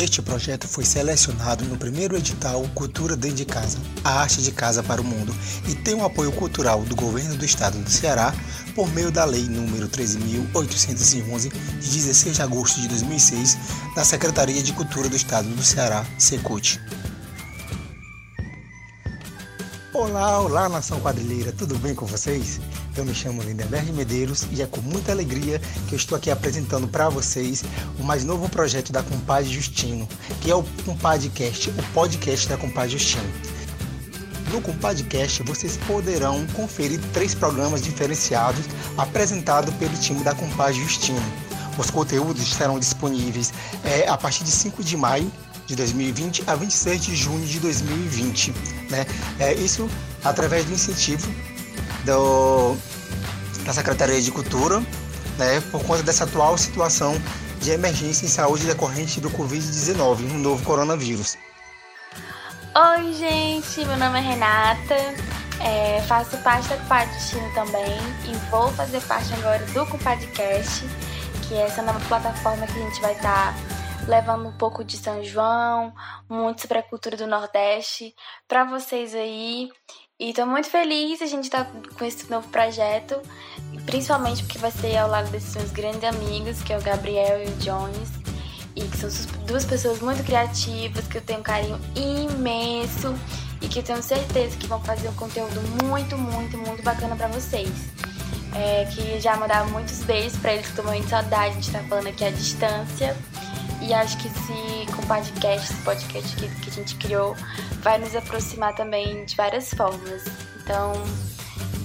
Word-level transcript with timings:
Este 0.00 0.22
projeto 0.22 0.66
foi 0.66 0.82
selecionado 0.82 1.62
no 1.66 1.76
primeiro 1.76 2.16
edital 2.16 2.66
Cultura 2.74 3.14
Dentro 3.14 3.36
de 3.36 3.44
Casa, 3.44 3.76
a 4.02 4.22
arte 4.22 4.40
de 4.40 4.50
casa 4.50 4.82
para 4.82 4.98
o 4.98 5.04
mundo, 5.04 5.36
e 5.68 5.74
tem 5.74 5.92
o 5.92 6.02
apoio 6.02 6.32
cultural 6.32 6.80
do 6.84 6.96
Governo 6.96 7.36
do 7.36 7.44
Estado 7.44 7.76
do 7.76 7.90
Ceará 7.90 8.32
por 8.74 8.90
meio 8.94 9.10
da 9.10 9.26
Lei 9.26 9.42
número 9.42 9.90
13.811, 9.90 11.52
de 11.80 11.90
16 11.90 12.34
de 12.34 12.40
agosto 12.40 12.80
de 12.80 12.88
2006, 12.88 13.58
da 13.94 14.02
Secretaria 14.02 14.62
de 14.62 14.72
Cultura 14.72 15.06
do 15.06 15.16
Estado 15.16 15.46
do 15.50 15.62
Ceará, 15.62 16.02
Secult. 16.16 16.80
Olá, 20.00 20.40
olá 20.40 20.66
nação 20.66 20.98
quadrilheira, 20.98 21.52
tudo 21.52 21.78
bem 21.78 21.94
com 21.94 22.06
vocês? 22.06 22.58
Eu 22.96 23.04
me 23.04 23.14
chamo 23.14 23.42
Lindenberg 23.42 23.92
Medeiros 23.92 24.46
e 24.50 24.62
é 24.62 24.66
com 24.66 24.80
muita 24.80 25.12
alegria 25.12 25.60
que 25.86 25.94
eu 25.94 25.96
estou 25.98 26.16
aqui 26.16 26.30
apresentando 26.30 26.88
para 26.88 27.10
vocês 27.10 27.62
o 27.98 28.02
mais 28.02 28.24
novo 28.24 28.48
projeto 28.48 28.92
da 28.92 29.02
Compadre 29.02 29.50
Justino, 29.50 30.08
que 30.40 30.50
é 30.50 30.54
o 30.54 30.64
Compadcast, 30.86 31.68
o 31.68 31.92
podcast 31.92 32.48
da 32.48 32.56
Compadre 32.56 32.92
Justino. 32.92 33.30
No 34.50 34.62
Compadcast 34.62 35.42
vocês 35.42 35.76
poderão 35.86 36.46
conferir 36.54 36.98
três 37.12 37.34
programas 37.34 37.82
diferenciados 37.82 38.64
apresentados 38.96 39.74
pelo 39.74 39.92
time 39.98 40.24
da 40.24 40.34
Compadre 40.34 40.80
Justino. 40.80 41.20
Os 41.76 41.90
conteúdos 41.90 42.42
estarão 42.42 42.78
disponíveis 42.78 43.52
é, 43.84 44.08
a 44.08 44.16
partir 44.16 44.44
de 44.44 44.50
5 44.50 44.82
de 44.82 44.96
maio 44.96 45.30
de 45.70 45.76
2020 45.76 46.42
a 46.48 46.56
26 46.56 47.04
de 47.04 47.14
junho 47.14 47.46
de 47.46 47.60
2020. 47.60 48.52
Né? 48.90 49.06
É, 49.38 49.54
isso 49.54 49.88
através 50.24 50.64
do 50.64 50.72
incentivo 50.72 51.32
do, 52.04 52.76
da 53.64 53.72
Secretaria 53.72 54.20
de 54.20 54.32
Cultura, 54.32 54.80
né, 55.38 55.60
por 55.70 55.82
conta 55.84 56.02
dessa 56.02 56.24
atual 56.24 56.58
situação 56.58 57.14
de 57.60 57.70
emergência 57.70 58.26
em 58.26 58.28
saúde 58.28 58.66
decorrente 58.66 59.20
do 59.20 59.30
Covid-19, 59.30 60.32
um 60.32 60.38
novo 60.38 60.64
coronavírus. 60.64 61.38
Oi, 62.74 63.12
gente, 63.12 63.84
meu 63.84 63.96
nome 63.96 64.18
é 64.18 64.22
Renata, 64.22 64.96
é, 65.60 66.02
faço 66.08 66.36
parte 66.38 66.68
da 66.68 66.76
Compadistino 66.78 67.48
também 67.54 67.98
e 68.24 68.50
vou 68.50 68.72
fazer 68.72 69.00
parte 69.02 69.32
agora 69.34 69.64
do 69.66 69.86
Compadcast, 69.86 70.84
que 71.42 71.54
é 71.54 71.66
essa 71.66 71.82
nova 71.82 72.00
plataforma 72.08 72.66
que 72.66 72.78
a 72.78 72.82
gente 72.82 73.00
vai 73.00 73.12
estar. 73.12 73.54
Tá 73.54 73.79
levando 74.10 74.48
um 74.48 74.52
pouco 74.52 74.82
de 74.82 74.96
São 74.96 75.22
João, 75.22 75.94
muito 76.28 76.62
sobre 76.62 76.78
a 76.78 76.82
cultura 76.82 77.16
do 77.16 77.28
Nordeste 77.28 78.12
para 78.48 78.64
vocês 78.64 79.14
aí. 79.14 79.70
E 80.18 80.34
tô 80.34 80.44
muito 80.44 80.68
feliz 80.68 81.22
a 81.22 81.26
gente 81.26 81.48
tá 81.48 81.64
com 81.96 82.04
esse 82.04 82.28
novo 82.28 82.46
projeto, 82.48 83.22
principalmente 83.86 84.42
porque 84.42 84.58
vai 84.58 84.72
ser 84.72 84.96
ao 84.98 85.08
lado 85.08 85.30
desses 85.30 85.54
meus 85.54 85.70
grandes 85.70 86.04
amigos, 86.04 86.60
que 86.60 86.72
é 86.72 86.78
o 86.78 86.82
Gabriel 86.82 87.42
e 87.42 87.46
o 87.46 87.56
Jones, 87.56 88.10
e 88.76 88.82
que 88.82 88.96
são 88.96 89.08
duas 89.46 89.64
pessoas 89.64 90.00
muito 90.00 90.22
criativas, 90.24 91.06
que 91.06 91.16
eu 91.16 91.22
tenho 91.22 91.38
um 91.38 91.42
carinho 91.42 91.80
imenso 91.94 93.14
e 93.62 93.68
que 93.68 93.78
eu 93.78 93.82
tenho 93.82 94.02
certeza 94.02 94.56
que 94.56 94.66
vão 94.66 94.82
fazer 94.82 95.08
um 95.08 95.14
conteúdo 95.14 95.60
muito, 95.84 96.18
muito, 96.18 96.58
muito 96.58 96.82
bacana 96.82 97.14
para 97.14 97.28
vocês. 97.28 97.70
É, 98.52 98.84
que 98.86 99.20
já 99.20 99.36
mandava 99.36 99.70
muitos 99.70 100.02
beijos 100.02 100.36
para 100.36 100.52
eles 100.52 100.66
que 100.66 100.72
estão 100.72 100.84
muito 100.84 101.08
saudade, 101.08 101.50
a 101.50 101.52
gente 101.52 101.70
tá 101.70 101.78
falando 101.84 102.08
aqui 102.08 102.24
à 102.24 102.30
distância. 102.30 103.16
E 103.80 103.94
acho 103.94 104.18
que 104.18 104.28
esse 104.28 104.92
com 104.94 105.02
podcast, 105.02 105.72
esse 105.72 105.82
podcast 105.82 106.36
que, 106.36 106.48
que 106.48 106.70
a 106.70 106.72
gente 106.72 106.94
criou, 106.96 107.36
vai 107.82 107.98
nos 107.98 108.14
aproximar 108.14 108.74
também 108.74 109.24
de 109.24 109.34
várias 109.34 109.72
formas. 109.72 110.24
Então, 110.62 110.92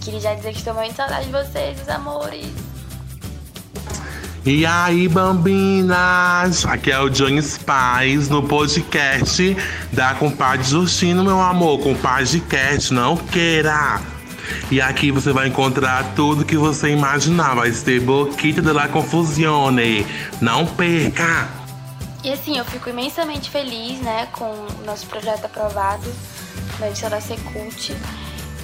queria 0.02 0.19
já 0.19 0.33
dizer 0.35 0.52
que 0.52 0.59
estou 0.59 0.73
muito 0.73 0.95
saudade 0.95 1.25
de 1.25 1.31
vocês, 1.31 1.81
os 1.81 1.89
amores. 1.89 2.47
E 4.45 4.63
aí, 4.63 5.07
bambinas? 5.07 6.65
Aqui 6.67 6.92
é 6.92 6.99
o 6.99 7.09
Jones 7.09 7.58
Paz 7.58 8.30
no 8.30 8.43
podcast 8.43 9.58
da 9.91 10.14
Compadre 10.14 10.64
Justino, 10.64 11.23
meu 11.23 11.41
amor. 11.41 11.80
Compadcast, 11.80 12.93
não 12.93 13.17
queira! 13.17 13.99
E 14.70 14.80
aqui 14.80 15.09
você 15.09 15.33
vai 15.33 15.47
encontrar 15.47 16.14
tudo 16.15 16.45
que 16.45 16.58
você 16.58 16.89
imaginar. 16.89 17.55
Vai 17.55 17.71
ser 17.71 18.02
Boquita 18.02 18.61
de 18.61 18.71
la 18.71 18.87
Confusione. 18.87 20.05
Não 20.39 20.64
perca! 20.67 21.64
E 22.25 22.33
assim, 22.33 22.58
eu 22.58 22.65
fico 22.65 22.89
imensamente 22.89 23.52
feliz, 23.52 23.99
né, 23.99 24.27
com 24.31 24.45
o 24.45 24.83
nosso 24.83 25.05
projeto 25.05 25.45
aprovado 25.45 26.11
na 26.80 26.87
edição 26.87 27.08
da 27.08 27.21
Secult. 27.21 27.91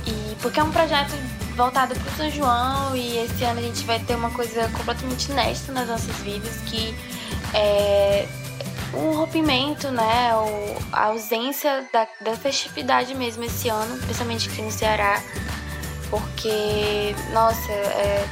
E 0.07 0.35
porque 0.41 0.59
é 0.59 0.63
um 0.63 0.71
projeto 0.71 1.11
voltado 1.55 1.93
para 1.93 2.11
o 2.11 2.15
São 2.15 2.31
João 2.31 2.95
e 2.97 3.19
esse 3.19 3.43
ano 3.43 3.59
a 3.59 3.61
gente 3.61 3.83
vai 3.83 3.99
ter 3.99 4.15
uma 4.15 4.31
coisa 4.31 4.67
completamente 4.69 5.31
inédita 5.31 5.71
nas 5.73 5.87
nossas 5.87 6.15
vidas, 6.21 6.57
que 6.61 6.97
é 7.53 8.27
o 8.95 9.11
rompimento, 9.11 9.91
né, 9.91 10.31
a 10.91 11.05
ausência 11.05 11.87
da, 11.93 12.07
da 12.19 12.35
festividade 12.35 13.13
mesmo 13.13 13.43
esse 13.43 13.69
ano, 13.69 13.95
principalmente 13.99 14.49
aqui 14.49 14.63
no 14.63 14.71
Ceará, 14.71 15.21
porque, 16.09 17.15
nossa, 17.31 17.71
é, 17.71 18.27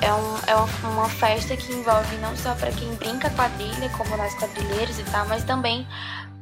é, 0.00 0.12
um, 0.12 0.36
é 0.46 0.88
uma 0.88 1.08
festa 1.08 1.56
que 1.56 1.72
envolve 1.72 2.16
não 2.16 2.36
só 2.36 2.54
para 2.54 2.72
quem 2.72 2.94
brinca 2.94 3.30
quadrilha, 3.30 3.90
como 3.96 4.16
nós 4.16 4.34
quadrilheiros 4.34 4.98
e 4.98 5.04
tal, 5.04 5.26
mas 5.26 5.44
também 5.44 5.86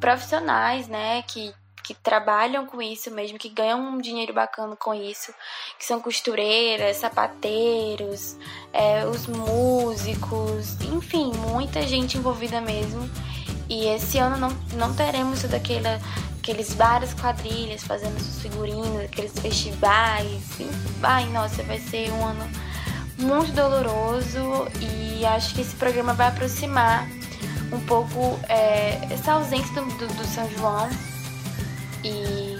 profissionais, 0.00 0.86
né, 0.86 1.22
que, 1.22 1.52
que 1.82 1.92
trabalham 1.94 2.66
com 2.66 2.80
isso 2.80 3.10
mesmo, 3.10 3.38
que 3.38 3.48
ganham 3.48 3.80
um 3.80 3.98
dinheiro 3.98 4.32
bacana 4.32 4.76
com 4.76 4.94
isso, 4.94 5.34
que 5.78 5.84
são 5.84 6.00
costureiras, 6.00 6.98
sapateiros, 6.98 8.36
é, 8.72 9.04
os 9.06 9.26
músicos, 9.26 10.80
enfim, 10.82 11.32
muita 11.32 11.82
gente 11.82 12.16
envolvida 12.16 12.60
mesmo. 12.60 13.10
E 13.68 13.86
esse 13.86 14.18
ano 14.18 14.36
não, 14.38 14.48
não 14.74 14.94
teremos 14.94 15.42
daquela, 15.42 16.00
aqueles 16.38 16.72
várias 16.72 17.12
quadrilhas 17.12 17.82
fazendo 17.82 18.18
seus 18.18 18.40
figurinos, 18.40 19.04
aqueles 19.04 19.38
festivais. 19.38 20.42
Ai, 21.02 21.26
nossa, 21.26 21.62
vai 21.64 21.78
ser 21.78 22.10
um 22.12 22.24
ano 22.24 22.67
muito 23.18 23.52
doloroso 23.52 24.68
e 24.80 25.26
acho 25.26 25.54
que 25.54 25.60
esse 25.60 25.74
programa 25.76 26.14
vai 26.14 26.28
aproximar 26.28 27.06
um 27.72 27.80
pouco 27.80 28.38
é, 28.48 28.98
essa 29.10 29.32
ausência 29.32 29.74
do, 29.74 29.84
do, 29.96 30.06
do, 30.06 30.24
São 30.26 30.48
João. 30.50 30.88
E 32.04 32.56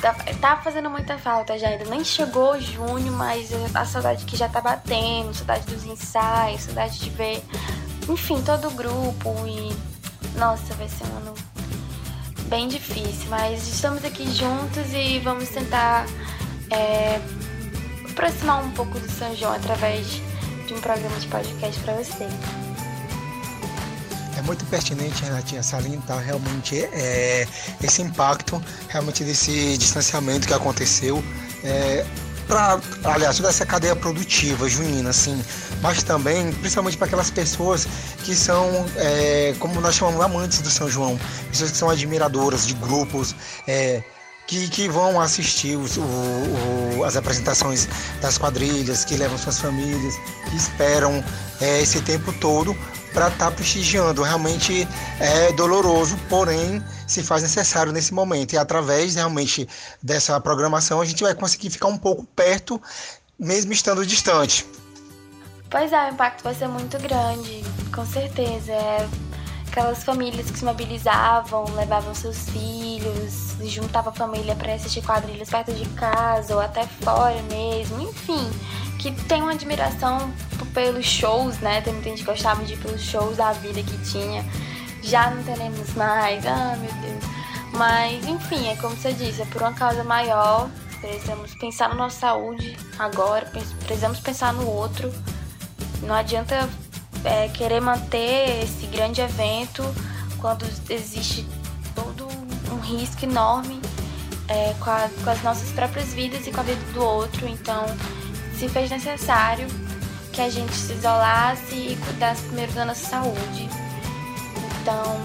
tá, 0.00 0.14
tá, 0.40 0.56
fazendo 0.58 0.88
muita 0.88 1.18
falta 1.18 1.58
já 1.58 1.68
ainda 1.68 1.84
nem 1.86 2.04
chegou 2.04 2.58
junho 2.60 3.12
mas 3.12 3.50
a 3.74 3.84
saudade 3.84 4.24
que 4.24 4.36
já 4.36 4.48
tá 4.48 4.60
batendo 4.60 5.34
saudade 5.34 5.66
dos 5.66 5.84
ensaios 5.84 6.62
saudade 6.62 7.00
de 7.00 7.10
ver 7.10 7.42
enfim 8.08 8.40
todo 8.42 8.68
o 8.68 8.70
grupo 8.70 9.34
e 9.44 9.76
nossa 10.38 10.72
vai 10.74 10.88
ser 10.88 11.04
um 11.04 11.16
ano 11.16 11.34
bem 12.46 12.68
difícil 12.68 13.28
mas 13.28 13.66
estamos 13.66 14.04
aqui 14.04 14.24
juntos 14.32 14.92
e 14.94 15.18
vamos 15.18 15.48
tentar 15.48 16.06
é, 16.70 17.20
aproximar 18.20 18.62
um 18.62 18.70
pouco 18.72 19.00
do 19.00 19.10
São 19.10 19.34
João 19.34 19.54
através 19.54 20.20
de 20.66 20.74
um 20.74 20.80
programa 20.80 21.18
de 21.18 21.26
podcast 21.28 21.80
para 21.80 21.94
você. 21.94 22.28
É 24.36 24.42
muito 24.42 24.64
pertinente, 24.66 25.22
Renatinha, 25.22 25.62
salientar 25.62 26.18
realmente 26.18 26.78
é, 26.92 27.46
esse 27.82 28.02
impacto 28.02 28.62
realmente 28.88 29.24
desse 29.24 29.78
distanciamento 29.78 30.46
que 30.46 30.52
aconteceu. 30.52 31.24
É, 31.64 32.04
para, 32.46 32.78
aliás, 33.04 33.36
toda 33.36 33.48
essa 33.48 33.64
cadeia 33.64 33.96
produtiva 33.96 34.68
junina, 34.68 35.10
assim, 35.10 35.42
mas 35.80 36.02
também, 36.02 36.52
principalmente 36.52 36.98
para 36.98 37.06
aquelas 37.06 37.30
pessoas 37.30 37.86
que 38.24 38.34
são, 38.34 38.84
é, 38.96 39.54
como 39.58 39.80
nós 39.80 39.94
chamamos, 39.94 40.20
amantes 40.20 40.60
do 40.60 40.68
São 40.68 40.90
João, 40.90 41.18
pessoas 41.48 41.70
que 41.70 41.76
são 41.76 41.88
admiradoras 41.88 42.66
de 42.66 42.74
grupos, 42.74 43.34
é, 43.66 44.02
que, 44.50 44.68
que 44.68 44.88
vão 44.88 45.20
assistir 45.20 45.76
os, 45.76 45.96
o, 45.96 46.02
o, 46.02 47.04
as 47.04 47.16
apresentações 47.16 47.88
das 48.20 48.36
quadrilhas, 48.36 49.04
que 49.04 49.16
levam 49.16 49.38
suas 49.38 49.60
famílias, 49.60 50.16
que 50.50 50.56
esperam 50.56 51.22
é, 51.60 51.80
esse 51.80 52.00
tempo 52.00 52.32
todo 52.32 52.76
para 53.12 53.28
estar 53.28 53.46
tá 53.46 53.50
prestigiando. 53.52 54.24
Realmente 54.24 54.88
é 55.20 55.52
doloroso, 55.52 56.18
porém 56.28 56.82
se 57.06 57.22
faz 57.22 57.42
necessário 57.42 57.92
nesse 57.92 58.12
momento. 58.12 58.54
E 58.54 58.58
através 58.58 59.14
realmente 59.14 59.68
dessa 60.02 60.40
programação 60.40 61.00
a 61.00 61.04
gente 61.04 61.22
vai 61.22 61.34
conseguir 61.34 61.70
ficar 61.70 61.86
um 61.86 61.96
pouco 61.96 62.24
perto, 62.34 62.82
mesmo 63.38 63.72
estando 63.72 64.04
distante. 64.04 64.66
Pois 65.70 65.92
é, 65.92 66.10
o 66.10 66.12
impacto 66.12 66.42
vai 66.42 66.56
ser 66.56 66.66
muito 66.66 66.98
grande, 66.98 67.62
com 67.94 68.04
certeza. 68.04 68.72
É 68.72 69.29
aquelas 69.70 70.02
famílias 70.02 70.50
que 70.50 70.58
se 70.58 70.64
mobilizavam, 70.64 71.64
levavam 71.76 72.12
seus 72.12 72.48
filhos, 72.50 73.54
juntavam 73.62 74.12
a 74.12 74.16
família 74.16 74.56
para 74.56 74.74
assistir 74.74 75.00
quadrilhas 75.00 75.48
perto 75.48 75.72
de 75.72 75.88
casa 75.90 76.54
ou 76.54 76.60
até 76.60 76.84
fora 76.86 77.40
mesmo, 77.44 78.00
enfim, 78.02 78.50
que 78.98 79.12
tem 79.26 79.40
uma 79.40 79.52
admiração 79.52 80.32
pelos 80.74 81.06
shows, 81.06 81.58
né? 81.60 81.80
Tem 81.80 81.92
muita 81.92 82.10
gente 82.10 82.22
que 82.22 82.30
gostava 82.30 82.64
de 82.64 82.74
ir 82.74 82.78
pelos 82.78 83.00
shows 83.00 83.36
da 83.36 83.52
vida 83.52 83.80
que 83.82 83.96
tinha. 84.10 84.44
Já 85.02 85.30
não 85.30 85.42
teremos 85.44 85.94
mais, 85.94 86.44
ah 86.46 86.76
meu 86.76 86.92
Deus. 86.94 87.24
Mas 87.72 88.26
enfim, 88.26 88.68
é 88.68 88.76
como 88.76 88.96
você 88.96 89.12
disse, 89.12 89.42
é 89.42 89.44
por 89.46 89.62
uma 89.62 89.72
causa 89.72 90.02
maior. 90.02 90.68
Precisamos 91.00 91.54
pensar 91.54 91.88
na 91.88 91.94
nossa 91.94 92.18
saúde 92.18 92.76
agora, 92.98 93.50
precisamos 93.86 94.18
pensar 94.20 94.52
no 94.52 94.68
outro. 94.68 95.12
Não 96.02 96.14
adianta 96.14 96.68
é, 97.24 97.48
querer 97.48 97.80
manter 97.80 98.64
esse 98.64 98.86
grande 98.86 99.20
evento 99.20 99.82
quando 100.38 100.66
existe 100.88 101.46
todo 101.94 102.26
um 102.72 102.80
risco 102.80 103.24
enorme 103.24 103.80
é, 104.48 104.74
com, 104.80 104.90
a, 104.90 105.08
com 105.22 105.30
as 105.30 105.42
nossas 105.42 105.70
próprias 105.70 106.12
vidas 106.12 106.46
e 106.46 106.50
com 106.50 106.60
a 106.60 106.64
vida 106.64 106.80
do 106.92 107.02
outro. 107.02 107.46
Então, 107.48 107.84
se 108.58 108.68
fez 108.68 108.90
necessário 108.90 109.66
que 110.32 110.40
a 110.40 110.48
gente 110.48 110.72
se 110.72 110.92
isolasse 110.92 111.74
e 111.74 111.98
cuidasse 112.04 112.42
primeiro 112.42 112.72
da 112.72 112.84
nossa 112.84 113.06
saúde. 113.06 113.68
Então, 114.80 115.20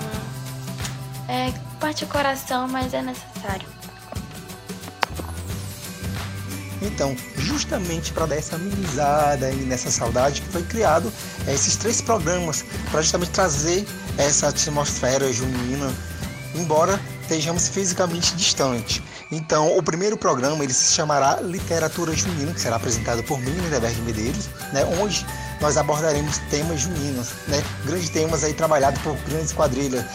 é, 1.28 1.54
parte 1.80 2.04
o 2.04 2.08
coração, 2.08 2.68
mas 2.68 2.94
é 2.94 3.02
necessário. 3.02 3.68
Então, 6.82 7.16
justamente 7.38 8.12
para 8.14 8.26
dar 8.26 8.36
essa 8.36 8.56
amenizada 8.56 9.48
aí 9.48 9.56
nessa 9.56 9.90
saudade, 9.90 10.42
foi 10.52 10.64
criado 10.64 11.12
esses 11.54 11.76
três 11.76 12.02
programas 12.02 12.66
para 12.92 13.02
justamente 13.02 13.32
trazer 13.32 13.86
essa 14.18 14.48
atmosfera 14.50 15.32
junina, 15.32 15.94
embora 16.54 17.00
estejamos 17.22 17.68
fisicamente 17.68 18.36
distantes. 18.36 19.02
Então, 19.32 19.76
o 19.78 19.82
primeiro 19.82 20.16
programa 20.16 20.64
ele 20.64 20.74
se 20.74 20.94
chamará 20.94 21.42
Literatura 21.42 22.14
Junina, 22.14 22.54
que 22.54 22.62
será 22.62 22.76
apresentado 22.76 23.24
por 23.24 23.40
mim, 23.40 23.52
Lindeberg 23.52 24.00
Medeiros, 24.02 24.48
né, 24.72 24.86
onde 25.02 25.26
nós 25.60 25.78
abordaremos 25.78 26.38
temas 26.50 26.82
juninos, 26.82 27.30
né, 27.48 27.64
grandes 27.86 28.10
temas 28.10 28.44
aí 28.44 28.54
trabalhados 28.54 29.02
por 29.02 29.16
grandes 29.28 29.52
quadrilhas. 29.52 30.06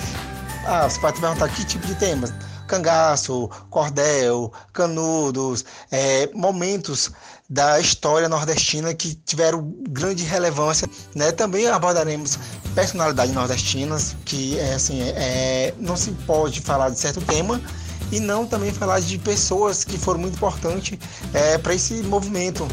Ah, 0.66 0.88
você 0.88 1.00
pode 1.00 1.20
perguntar 1.20 1.48
que 1.48 1.64
tipo 1.64 1.86
de 1.86 1.94
temas? 1.96 2.32
Cangaço, 2.70 3.50
cordel, 3.68 4.52
canudos, 4.72 5.64
é, 5.90 6.30
momentos 6.32 7.10
da 7.48 7.80
história 7.80 8.28
nordestina 8.28 8.94
que 8.94 9.16
tiveram 9.26 9.74
grande 9.88 10.22
relevância. 10.22 10.88
Né? 11.16 11.32
Também 11.32 11.66
abordaremos 11.66 12.38
personalidades 12.72 13.34
nordestinas, 13.34 14.14
que 14.24 14.56
é, 14.60 14.74
assim, 14.74 15.02
é, 15.02 15.74
não 15.80 15.96
se 15.96 16.12
pode 16.12 16.60
falar 16.60 16.90
de 16.90 17.00
certo 17.00 17.20
tema 17.22 17.60
e 18.12 18.20
não 18.20 18.46
também 18.46 18.72
falar 18.72 19.00
de 19.00 19.18
pessoas 19.18 19.82
que 19.82 19.98
foram 19.98 20.20
muito 20.20 20.36
importantes 20.36 20.96
é, 21.34 21.58
para 21.58 21.74
esse 21.74 21.94
movimento. 22.04 22.68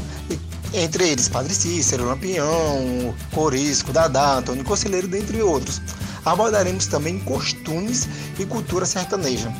Entre 0.73 1.09
eles, 1.09 1.27
Padre 1.27 1.55
Cícero, 1.55 2.05
Lampião, 2.05 3.15
Corisco, 3.33 3.91
Dadá, 3.91 4.35
Antônio 4.35 4.63
Conselheiro, 4.63 5.07
dentre 5.07 5.41
outros. 5.41 5.81
Abordaremos 6.23 6.85
também 6.87 7.19
costumes 7.19 8.07
e 8.37 8.45
cultura 8.45 8.85
sertaneja. 8.85 9.51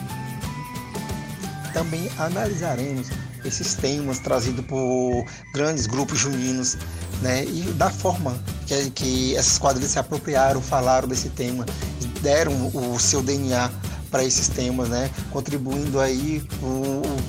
Também 1.78 2.10
analisaremos 2.18 3.08
esses 3.46 3.76
temas 3.76 4.18
trazidos 4.18 4.66
por 4.66 5.24
grandes 5.54 5.86
grupos 5.86 6.18
juninos, 6.18 6.76
né? 7.22 7.46
E 7.46 7.62
da 7.74 7.88
forma 7.88 8.36
que, 8.66 8.90
que 8.90 9.36
essas 9.36 9.60
quadrilhas 9.60 9.92
se 9.92 10.00
apropriaram, 10.00 10.60
falaram 10.60 11.08
desse 11.08 11.30
tema, 11.30 11.68
deram 12.24 12.52
o 12.74 13.00
seu 13.00 13.22
DNA 13.22 13.70
para 14.10 14.24
esses 14.24 14.48
temas, 14.48 14.90
né? 14.90 15.12
Contribuindo 15.30 16.00
aí 16.00 16.44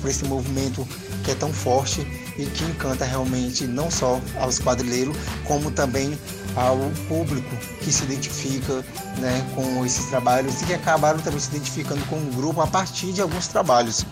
para 0.01 0.09
esse 0.09 0.25
movimento 0.25 0.83
que 1.23 1.29
é 1.29 1.35
tão 1.35 1.53
forte 1.53 2.01
e 2.35 2.45
que 2.47 2.63
encanta 2.63 3.05
realmente 3.05 3.67
não 3.67 3.91
só 3.91 4.19
aos 4.39 4.57
quadrilheiros, 4.57 5.15
como 5.45 5.69
também 5.69 6.17
ao 6.55 6.77
público 7.07 7.55
que 7.81 7.93
se 7.93 8.03
identifica 8.03 8.83
né, 9.19 9.47
com 9.53 9.85
esses 9.85 10.05
trabalhos 10.05 10.59
e 10.63 10.65
que 10.65 10.73
acabaram 10.73 11.19
também 11.19 11.39
se 11.39 11.49
identificando 11.49 12.03
com 12.07 12.15
o 12.15 12.31
grupo 12.33 12.61
a 12.61 12.67
partir 12.67 13.13
de 13.13 13.21
alguns 13.21 13.47
trabalhos. 13.47 14.03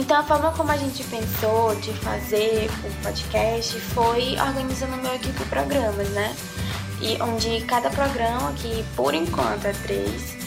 Então 0.00 0.18
a 0.18 0.22
forma 0.22 0.50
como 0.52 0.72
a 0.72 0.78
gente 0.78 1.04
pensou 1.04 1.76
de 1.76 1.92
fazer 1.92 2.70
o 2.82 3.02
podcast 3.02 3.78
foi 3.78 4.34
organizando 4.40 4.94
uma 4.94 5.14
equipe 5.14 5.38
de 5.38 5.44
programas, 5.44 6.08
né? 6.08 6.34
E 7.02 7.20
onde 7.22 7.60
cada 7.66 7.90
programa, 7.90 8.50
que 8.54 8.82
por 8.96 9.12
enquanto 9.12 9.66
é 9.66 9.74
três, 9.74 10.38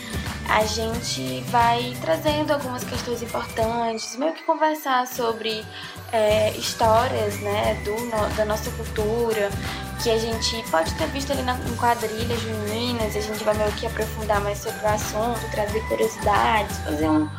a 0.49 0.65
gente 0.65 1.41
vai 1.51 1.95
trazendo 2.01 2.51
algumas 2.51 2.83
questões 2.83 3.21
importantes, 3.21 4.15
meio 4.15 4.33
que 4.33 4.41
conversar 4.43 5.05
sobre 5.05 5.63
é, 6.11 6.49
histórias 6.57 7.39
né, 7.39 7.79
do, 7.85 8.35
da 8.35 8.45
nossa 8.45 8.71
cultura, 8.71 9.51
que 10.01 10.09
a 10.09 10.17
gente 10.17 10.63
pode 10.71 10.91
ter 10.95 11.07
visto 11.09 11.31
ali 11.31 11.43
na, 11.43 11.53
em 11.53 11.75
quadrilhas 11.75 12.41
juninas, 12.41 13.15
a 13.15 13.21
gente 13.21 13.43
vai 13.43 13.53
meio 13.55 13.71
que 13.73 13.85
aprofundar 13.85 14.41
mais 14.41 14.57
sobre 14.57 14.83
o 14.83 14.87
assunto, 14.87 15.51
trazer 15.51 15.79
curiosidades, 15.87 16.75
fazer 16.79 17.07
um 17.07 17.29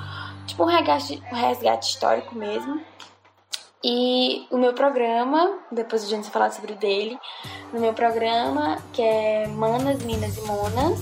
tipo 0.54 0.62
um 0.62 0.66
resgate, 0.66 1.22
um 1.32 1.34
resgate 1.34 1.90
histórico 1.90 2.34
mesmo. 2.36 2.80
E 3.82 4.46
o 4.50 4.56
meu 4.56 4.72
programa, 4.72 5.58
depois 5.70 6.04
a 6.04 6.06
gente 6.06 6.30
falar 6.30 6.50
sobre 6.50 6.74
dele, 6.74 7.18
no 7.72 7.80
meu 7.80 7.92
programa, 7.92 8.78
que 8.92 9.02
é 9.02 9.46
Manas, 9.48 10.02
Minas 10.04 10.38
e 10.38 10.40
Monas, 10.42 11.00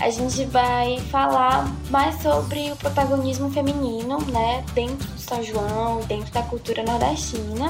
a 0.00 0.10
gente 0.10 0.44
vai 0.46 0.98
falar 1.10 1.64
mais 1.90 2.20
sobre 2.20 2.70
o 2.70 2.76
protagonismo 2.76 3.50
feminino, 3.50 4.18
né, 4.30 4.64
dentro 4.74 5.08
do 5.08 5.18
São 5.18 5.42
João, 5.42 6.00
dentro 6.06 6.32
da 6.32 6.42
cultura 6.42 6.82
nordestina, 6.82 7.68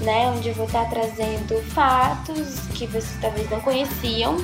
né, 0.00 0.28
onde 0.28 0.48
eu 0.48 0.54
vou 0.54 0.66
estar 0.66 0.88
trazendo 0.90 1.62
fatos 1.72 2.66
que 2.74 2.86
vocês 2.86 3.18
talvez 3.20 3.48
não 3.48 3.60
conheciam, 3.60 4.36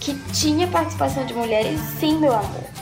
que 0.00 0.18
tinha 0.32 0.66
participação 0.66 1.24
de 1.24 1.34
mulheres, 1.34 1.78
sim, 2.00 2.18
meu 2.18 2.34
amor 2.34 2.77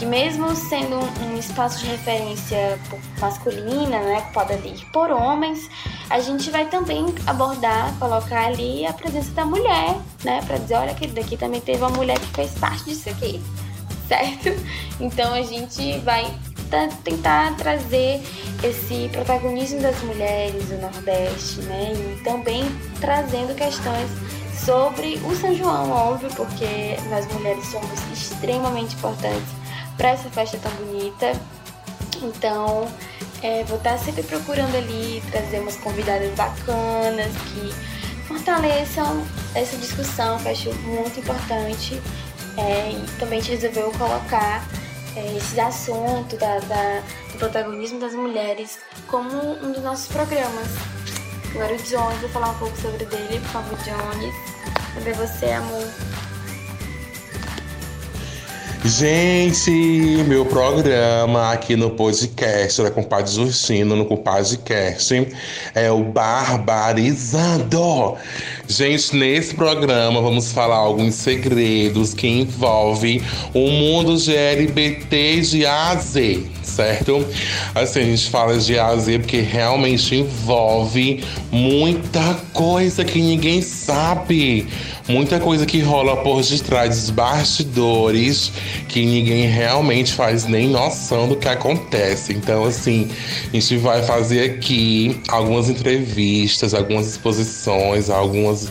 que 0.00 0.06
mesmo 0.06 0.56
sendo 0.56 0.96
um, 0.96 1.36
espaço 1.36 1.80
de 1.80 1.90
referência 1.90 2.78
masculina, 3.20 4.00
né, 4.00 4.16
ocupado 4.20 4.54
ali 4.54 4.74
por 4.94 5.10
homens, 5.10 5.68
a 6.08 6.18
gente 6.20 6.50
vai 6.50 6.64
também 6.64 7.04
abordar, 7.26 7.94
colocar 7.98 8.46
ali 8.46 8.86
a 8.86 8.94
presença 8.94 9.30
da 9.32 9.44
mulher, 9.44 9.94
né, 10.24 10.40
para 10.46 10.56
dizer, 10.56 10.76
olha 10.76 10.94
que 10.94 11.06
daqui 11.06 11.36
também 11.36 11.60
teve 11.60 11.80
uma 11.80 11.90
mulher 11.90 12.18
que 12.18 12.28
fez 12.28 12.52
parte 12.52 12.84
disso 12.84 13.10
aqui, 13.10 13.42
certo? 14.08 14.48
Então 14.98 15.34
a 15.34 15.42
gente 15.42 15.98
vai 15.98 16.32
tentar 17.04 17.54
trazer 17.58 18.22
esse 18.64 19.10
protagonismo 19.12 19.82
das 19.82 20.00
mulheres 20.02 20.64
do 20.64 20.78
Nordeste, 20.78 21.60
né, 21.60 21.92
e 21.92 22.24
também 22.24 22.64
trazendo 23.02 23.54
questões 23.54 24.08
sobre 24.64 25.20
o 25.26 25.36
São 25.36 25.54
João, 25.54 25.90
óbvio, 25.90 26.30
porque 26.34 26.96
nós 27.10 27.30
mulheres 27.34 27.66
somos 27.66 28.00
extremamente 28.10 28.94
importantes 28.94 29.59
para 30.00 30.12
essa 30.12 30.30
festa 30.30 30.56
tão 30.56 30.72
bonita. 30.76 31.32
Então, 32.22 32.90
é, 33.42 33.62
vou 33.64 33.76
estar 33.76 33.98
sempre 33.98 34.22
procurando 34.22 34.74
ali 34.74 35.22
trazer 35.30 35.60
umas 35.60 35.76
convidadas 35.76 36.34
bacanas 36.34 37.30
que 37.52 37.70
fortaleçam 38.26 39.22
essa 39.54 39.76
discussão 39.76 40.38
que 40.38 40.46
eu 40.46 40.52
acho 40.52 40.74
muito 40.80 41.20
importante. 41.20 42.00
É, 42.56 42.92
e 42.92 43.18
também 43.18 43.40
a 43.40 43.42
gente 43.42 43.60
resolveu 43.60 43.92
colocar 43.92 44.66
é, 45.16 45.36
esses 45.36 45.58
assuntos 45.58 46.38
da, 46.38 46.60
da, 46.60 47.02
do 47.32 47.38
protagonismo 47.38 48.00
das 48.00 48.14
mulheres 48.14 48.78
como 49.06 49.30
um 49.62 49.70
dos 49.70 49.82
nossos 49.82 50.08
programas. 50.08 50.68
Agora 51.54 51.74
o 51.74 51.76
Jones, 51.76 52.20
vou 52.20 52.30
falar 52.30 52.50
um 52.50 52.58
pouco 52.58 52.76
sobre 52.78 53.04
dele, 53.04 53.38
por 53.40 53.50
favor, 53.50 53.78
Jones. 53.80 54.34
Cadê 54.94 55.12
você, 55.12 55.50
amor? 55.52 55.86
Gente, 58.82 59.70
meu 60.26 60.46
programa 60.46 61.52
aqui 61.52 61.76
no 61.76 61.90
podcast 61.90 62.82
da 62.82 62.90
Compadre 62.90 63.30
Justino, 63.30 63.94
no 63.94 64.06
Compadrecast, 64.06 65.28
é 65.74 65.90
o 65.90 66.02
Barbarizando. 66.02 68.16
Gente, 68.66 69.14
nesse 69.14 69.54
programa 69.54 70.22
vamos 70.22 70.50
falar 70.52 70.76
alguns 70.76 71.14
segredos 71.16 72.14
que 72.14 72.26
envolvem 72.26 73.20
o 73.52 73.70
mundo 73.70 74.16
de 74.16 75.42
de 75.42 75.66
A 75.66 75.90
a 75.90 75.96
Z, 75.96 76.42
certo? 76.62 77.26
Assim, 77.74 78.00
a 78.00 78.04
gente 78.04 78.30
fala 78.30 78.56
de 78.56 78.78
A 78.78 78.86
a 78.86 78.96
Z 78.96 79.18
porque 79.18 79.40
realmente 79.40 80.16
envolve 80.16 81.22
muita 81.52 82.34
coisa 82.54 83.04
que 83.04 83.20
ninguém 83.20 83.60
sabe 83.60 84.66
muita 85.08 85.40
coisa 85.40 85.66
que 85.66 85.80
rola 85.80 86.16
por 86.18 86.42
detrás 86.42 86.96
dos 87.00 87.10
bastidores 87.10 88.52
que 88.88 89.04
ninguém 89.04 89.46
realmente 89.46 90.12
faz 90.12 90.44
nem 90.44 90.68
noção 90.68 91.28
do 91.28 91.36
que 91.36 91.48
acontece. 91.48 92.32
Então, 92.32 92.64
assim, 92.64 93.08
a 93.48 93.56
gente 93.56 93.76
vai 93.78 94.02
fazer 94.02 94.50
aqui 94.50 95.20
algumas 95.28 95.68
entrevistas, 95.68 96.74
algumas 96.74 97.06
exposições, 97.06 98.10
algumas 98.10 98.68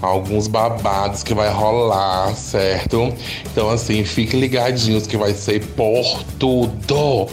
alguns 0.00 0.46
babados 0.46 1.22
que 1.22 1.34
vai 1.34 1.50
rolar, 1.50 2.34
certo? 2.34 3.12
Então, 3.50 3.68
assim, 3.70 4.04
fiquem 4.04 4.40
ligadinhos 4.40 5.06
que 5.06 5.16
vai 5.16 5.34
ser 5.34 5.64
por 5.68 6.22
tudo. 6.38 7.28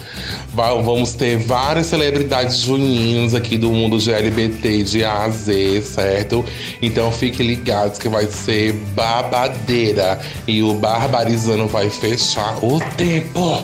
Vamos 0.54 1.14
ter 1.14 1.38
várias 1.38 1.88
celebridades 1.88 2.60
juninas 2.60 3.36
aqui 3.36 3.58
do 3.58 3.72
mundo 3.72 4.00
GLBT 4.00 4.84
de 4.84 5.04
A 5.04 5.24
a 5.24 5.30
Z, 5.30 5.82
certo? 5.82 6.44
Então, 6.82 7.12
fiquem 7.12 7.46
ligados 7.46 8.00
que 8.00 8.10
vai 8.10 8.26
ser 8.28 8.74
babadeira 8.96 10.20
e 10.48 10.64
o 10.64 10.74
Barbarizando 10.74 11.68
vai 11.68 11.90
fechar 11.90 12.58
o 12.64 12.80
tempo. 12.98 13.64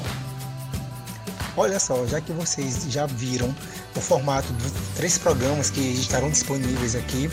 Olha 1.58 1.80
só, 1.80 2.06
já 2.08 2.22
que 2.22 2.32
vocês 2.32 2.86
já 2.90 3.06
viram 3.06 3.54
o 3.96 4.00
formato 4.00 4.52
dos 4.54 4.72
três 4.96 5.18
programas 5.18 5.70
que 5.70 5.82
estarão 5.82 6.30
disponíveis 6.30 6.96
aqui, 6.96 7.30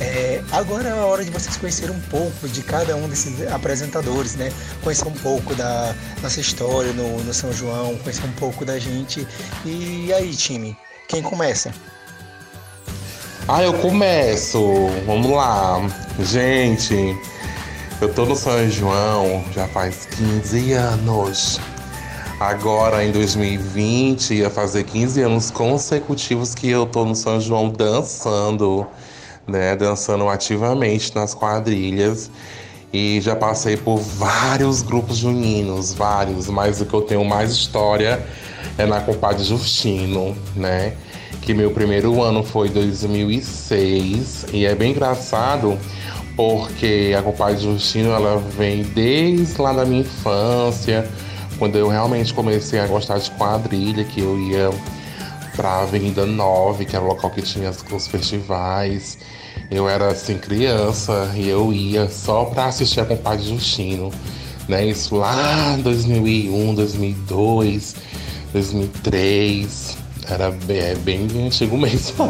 É, 0.00 0.42
agora 0.50 0.88
é 0.88 0.92
a 0.92 1.04
hora 1.06 1.24
de 1.24 1.30
vocês 1.30 1.56
conhecerem 1.56 1.94
um 1.94 2.00
pouco 2.02 2.48
de 2.48 2.62
cada 2.62 2.96
um 2.96 3.08
desses 3.08 3.46
apresentadores, 3.52 4.34
né? 4.34 4.52
Conhecer 4.82 5.06
um 5.06 5.12
pouco 5.12 5.54
da 5.54 5.94
nossa 6.20 6.40
história 6.40 6.92
no, 6.92 7.22
no 7.22 7.32
São 7.32 7.52
João, 7.52 7.96
conhecer 7.98 8.24
um 8.24 8.32
pouco 8.32 8.64
da 8.64 8.78
gente. 8.78 9.26
E 9.64 10.12
aí, 10.12 10.34
time, 10.34 10.76
quem 11.08 11.22
começa? 11.22 11.72
Ah, 13.46 13.62
eu 13.62 13.74
começo. 13.74 14.58
Vamos 15.06 15.30
lá. 15.30 15.78
Gente, 16.18 17.16
eu 18.00 18.12
tô 18.12 18.24
no 18.24 18.34
São 18.34 18.68
João 18.68 19.44
já 19.52 19.68
faz 19.68 20.06
15 20.06 20.72
anos. 20.72 21.60
Agora 22.40 23.04
em 23.04 23.12
2020 23.12 24.34
ia 24.34 24.50
fazer 24.50 24.84
15 24.84 25.22
anos 25.22 25.50
consecutivos 25.50 26.54
que 26.54 26.68
eu 26.68 26.84
tô 26.84 27.04
no 27.04 27.14
São 27.14 27.40
João 27.40 27.68
dançando 27.68 28.86
né, 29.46 29.76
dançando 29.76 30.28
ativamente 30.28 31.14
nas 31.14 31.34
quadrilhas. 31.34 32.30
E 32.92 33.20
já 33.20 33.34
passei 33.34 33.76
por 33.76 33.98
vários 33.98 34.80
grupos 34.80 35.16
juninos, 35.16 35.92
vários, 35.92 36.48
mas 36.48 36.80
o 36.80 36.86
que 36.86 36.94
eu 36.94 37.02
tenho 37.02 37.24
mais 37.24 37.50
história 37.50 38.24
é 38.78 38.86
na 38.86 39.00
Compadre 39.00 39.42
Justino, 39.42 40.36
né? 40.54 40.94
Que 41.42 41.52
meu 41.52 41.72
primeiro 41.72 42.22
ano 42.22 42.44
foi 42.44 42.68
2006 42.68 44.46
e 44.52 44.64
é 44.64 44.74
bem 44.74 44.92
engraçado 44.92 45.76
porque 46.36 47.14
a 47.18 47.22
Compadre 47.22 47.62
Justino 47.62 48.10
ela 48.10 48.38
vem 48.56 48.82
desde 48.82 49.60
lá 49.60 49.72
da 49.72 49.84
minha 49.84 50.00
infância, 50.00 51.08
quando 51.58 51.76
eu 51.76 51.88
realmente 51.88 52.32
comecei 52.34 52.80
a 52.80 52.86
gostar 52.86 53.18
de 53.18 53.30
quadrilha, 53.32 54.04
que 54.04 54.20
eu 54.20 54.38
ia 54.38 54.70
pra 55.56 55.80
Avenida 55.80 56.26
9, 56.26 56.84
que 56.84 56.96
era 56.96 57.04
o 57.04 57.08
local 57.08 57.30
que 57.30 57.42
tinha 57.42 57.70
os 57.70 58.06
festivais. 58.06 59.18
Eu 59.70 59.88
era 59.88 60.08
assim 60.08 60.36
criança 60.36 61.30
e 61.34 61.48
eu 61.48 61.72
ia 61.72 62.08
só 62.08 62.44
para 62.44 62.66
assistir 62.66 63.00
a 63.00 63.04
Compadre 63.04 63.44
Justino, 63.44 64.10
né? 64.68 64.84
Isso 64.86 65.16
lá 65.16 65.74
em 65.78 65.82
2001, 65.82 66.74
2002, 66.74 67.96
2003. 68.52 69.96
Era 70.28 70.50
bem, 70.50 70.78
é 70.78 70.94
bem 70.94 71.28
antigo 71.46 71.76
mesmo. 71.78 72.28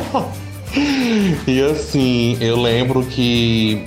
e 1.47 1.61
assim, 1.63 2.37
eu 2.41 2.61
lembro 2.61 3.05
que 3.05 3.87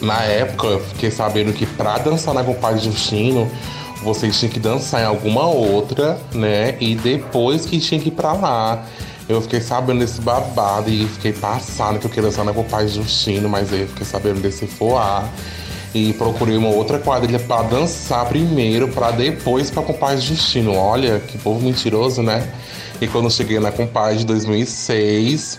na 0.00 0.22
época 0.22 0.66
eu 0.66 0.80
fiquei 0.80 1.10
sabendo 1.10 1.52
que 1.52 1.66
para 1.66 1.98
dançar 1.98 2.34
na 2.34 2.44
Compadre 2.44 2.80
Justino 2.80 3.50
vocês 4.06 4.38
tinham 4.38 4.52
que 4.52 4.60
dançar 4.60 5.02
em 5.02 5.04
alguma 5.04 5.48
outra, 5.48 6.16
né? 6.32 6.76
E 6.80 6.94
depois 6.94 7.66
que 7.66 7.80
tinha 7.80 8.00
que 8.00 8.08
ir 8.08 8.12
pra 8.12 8.32
lá. 8.32 8.84
Eu 9.28 9.42
fiquei 9.42 9.60
sabendo 9.60 9.98
desse 9.98 10.20
babado 10.20 10.88
e 10.88 11.04
fiquei 11.08 11.32
passando 11.32 11.98
que 11.98 12.06
eu 12.06 12.10
queria 12.10 12.30
dançar 12.30 12.44
na 12.44 12.54
Pai 12.54 12.86
Justino, 12.86 13.48
mas 13.48 13.72
aí 13.72 13.80
eu 13.80 13.88
fiquei 13.88 14.06
sabendo 14.06 14.40
desse 14.40 14.68
foar. 14.68 15.28
E 15.92 16.12
procurei 16.12 16.56
uma 16.56 16.68
outra 16.68 17.00
quadrilha 17.00 17.40
para 17.40 17.62
dançar 17.62 18.24
primeiro, 18.26 18.86
para 18.86 19.10
depois 19.10 19.68
para 19.68 19.82
Compadre 19.82 20.20
Justino. 20.20 20.76
Olha, 20.76 21.18
que 21.18 21.36
povo 21.38 21.60
mentiroso, 21.60 22.22
né? 22.22 22.48
E 23.00 23.08
quando 23.08 23.28
cheguei 23.28 23.58
na 23.58 23.72
Compadre 23.72 24.18
de 24.18 24.26
2006, 24.26 25.58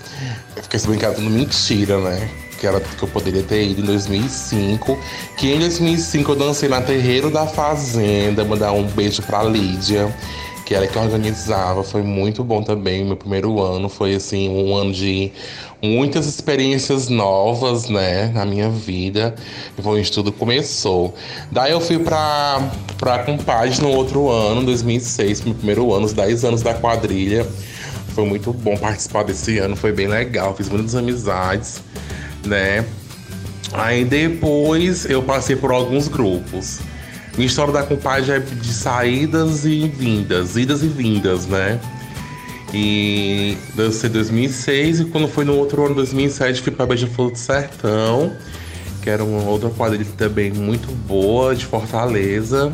eu 0.55 0.63
fiquei 0.63 0.79
sabendo 0.79 0.99
que 0.99 1.05
era 1.05 1.15
tudo 1.15 1.29
mentira, 1.29 1.97
né? 1.99 2.29
Que 2.57 2.65
era 2.65 2.79
que 2.79 3.03
eu 3.03 3.07
poderia 3.07 3.43
ter 3.43 3.63
ido 3.63 3.81
em 3.81 3.85
2005. 3.85 4.97
Que 5.37 5.53
em 5.53 5.59
2005 5.59 6.31
eu 6.31 6.35
dancei 6.35 6.67
na 6.67 6.81
Terreiro 6.81 7.29
da 7.29 7.45
Fazenda, 7.45 8.43
mandar 8.43 8.71
um 8.71 8.83
beijo 8.83 9.21
pra 9.21 9.43
Lídia, 9.43 10.13
que 10.65 10.73
era 10.73 10.87
que 10.87 10.97
organizava. 10.97 11.83
Foi 11.83 12.01
muito 12.01 12.43
bom 12.43 12.61
também. 12.63 13.05
Meu 13.05 13.15
primeiro 13.15 13.61
ano 13.61 13.87
foi 13.87 14.15
assim 14.15 14.49
um 14.49 14.75
ano 14.75 14.91
de 14.91 15.31
muitas 15.81 16.25
experiências 16.25 17.07
novas, 17.07 17.87
né, 17.87 18.31
na 18.33 18.45
minha 18.45 18.69
vida. 18.69 19.35
Foi 19.81 19.99
onde 19.99 20.11
tudo 20.11 20.31
começou. 20.31 21.13
Daí 21.51 21.71
eu 21.71 21.79
fui 21.79 21.99
pra, 21.99 22.71
pra 22.97 23.19
Compadre 23.19 23.79
no 23.81 23.89
outro 23.89 24.29
ano, 24.29 24.63
2006, 24.65 25.41
meu 25.43 25.53
primeiro 25.53 25.93
ano, 25.93 26.05
os 26.05 26.13
10 26.13 26.45
anos 26.45 26.61
da 26.61 26.73
quadrilha. 26.73 27.47
Foi 28.15 28.25
muito 28.25 28.51
bom 28.51 28.75
participar 28.75 29.23
desse 29.23 29.59
ano, 29.59 29.75
foi 29.75 29.91
bem 29.91 30.07
legal, 30.07 30.55
fiz 30.55 30.67
muitas 30.69 30.95
amizades 30.95 31.79
né? 32.45 32.85
Aí 33.73 34.05
depois 34.05 35.05
eu 35.05 35.21
passei 35.23 35.55
por 35.55 35.71
alguns 35.71 36.07
grupos. 36.07 36.79
Minha 37.35 37.47
história 37.47 37.71
da 37.71 37.83
compadre 37.83 38.31
é 38.31 38.39
de 38.39 38.73
saídas 38.73 39.65
e 39.65 39.87
vindas, 39.87 40.55
idas 40.55 40.81
e 40.81 40.87
vindas, 40.87 41.45
né? 41.45 41.79
E 42.73 43.57
dancei 43.75 44.09
2006 44.09 45.01
e 45.01 45.05
quando 45.05 45.27
foi 45.27 45.45
no 45.45 45.55
outro 45.55 45.85
ano, 45.85 45.95
2007, 45.95 46.61
fui 46.61 46.71
para 46.71 46.85
Beija-Flor 46.85 47.31
do 47.31 47.37
Sertão, 47.37 48.33
que 49.01 49.09
era 49.09 49.23
uma 49.23 49.43
outra 49.43 49.69
quadrilha 49.69 50.05
também 50.17 50.51
muito 50.51 50.91
boa 50.91 51.55
de 51.55 51.65
Fortaleza. 51.65 52.73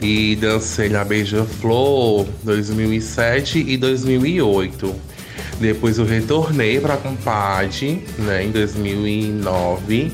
E 0.00 0.36
dancei 0.36 0.88
na 0.88 1.04
Beija-Flor 1.04 2.24
2007 2.44 3.58
e 3.66 3.76
2008. 3.76 4.94
Depois 5.60 5.98
eu 5.98 6.04
retornei 6.04 6.80
para 6.80 6.94
a 6.94 6.96
Compad, 6.96 8.00
né, 8.18 8.44
em 8.44 8.50
2009, 8.50 10.12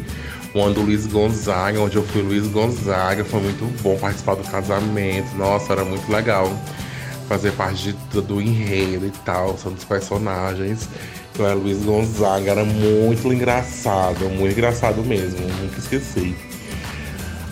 quando 0.53 0.79
o 0.79 0.83
Luiz 0.83 1.07
Gonzaga, 1.07 1.81
onde 1.81 1.97
eu 1.97 2.03
fui 2.03 2.23
Luiz 2.23 2.47
Gonzaga, 2.47 3.25
foi 3.25 3.41
muito 3.41 3.83
bom 3.83 3.97
participar 3.99 4.37
do 4.37 4.45
casamento. 4.45 5.35
Nossa, 5.37 5.73
era 5.73 5.85
muito 5.85 6.11
legal 6.11 6.51
fazer 7.29 7.53
parte 7.53 7.93
de, 7.93 8.21
do 8.23 8.41
enredo 8.41 9.07
e 9.07 9.11
tal, 9.25 9.59
são 9.59 9.73
dos 9.73 9.85
personagens. 9.85 10.89
Então 11.33 11.45
era 11.45 11.55
Luiz 11.55 11.83
Gonzaga, 11.85 12.53
era 12.53 12.65
muito 12.65 13.33
engraçado, 13.33 14.31
muito 14.31 14.53
engraçado 14.53 15.03
mesmo, 15.03 15.41
nunca 15.41 15.79
esqueci. 15.79 16.35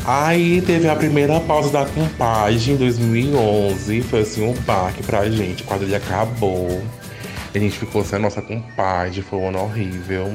Aí 0.05 0.63
teve 0.63 0.89
a 0.89 0.97
primeira 0.97 1.39
pausa 1.41 1.71
da 1.71 1.85
compagem 1.85 2.75
em 2.75 2.77
2011, 2.77 4.01
foi 4.03 4.21
assim 4.21 4.45
um 4.45 4.55
baque 4.63 5.03
pra 5.03 5.29
gente, 5.29 5.63
a 5.63 5.67
quadrilha 5.67 5.99
acabou. 5.99 6.83
A 7.55 7.59
gente 7.59 7.79
ficou 7.79 8.05
sem 8.05 8.19
a 8.19 8.23
nossa 8.23 8.41
compadre, 8.41 9.21
foi 9.23 9.39
um 9.39 9.49
ano 9.49 9.63
horrível. 9.63 10.35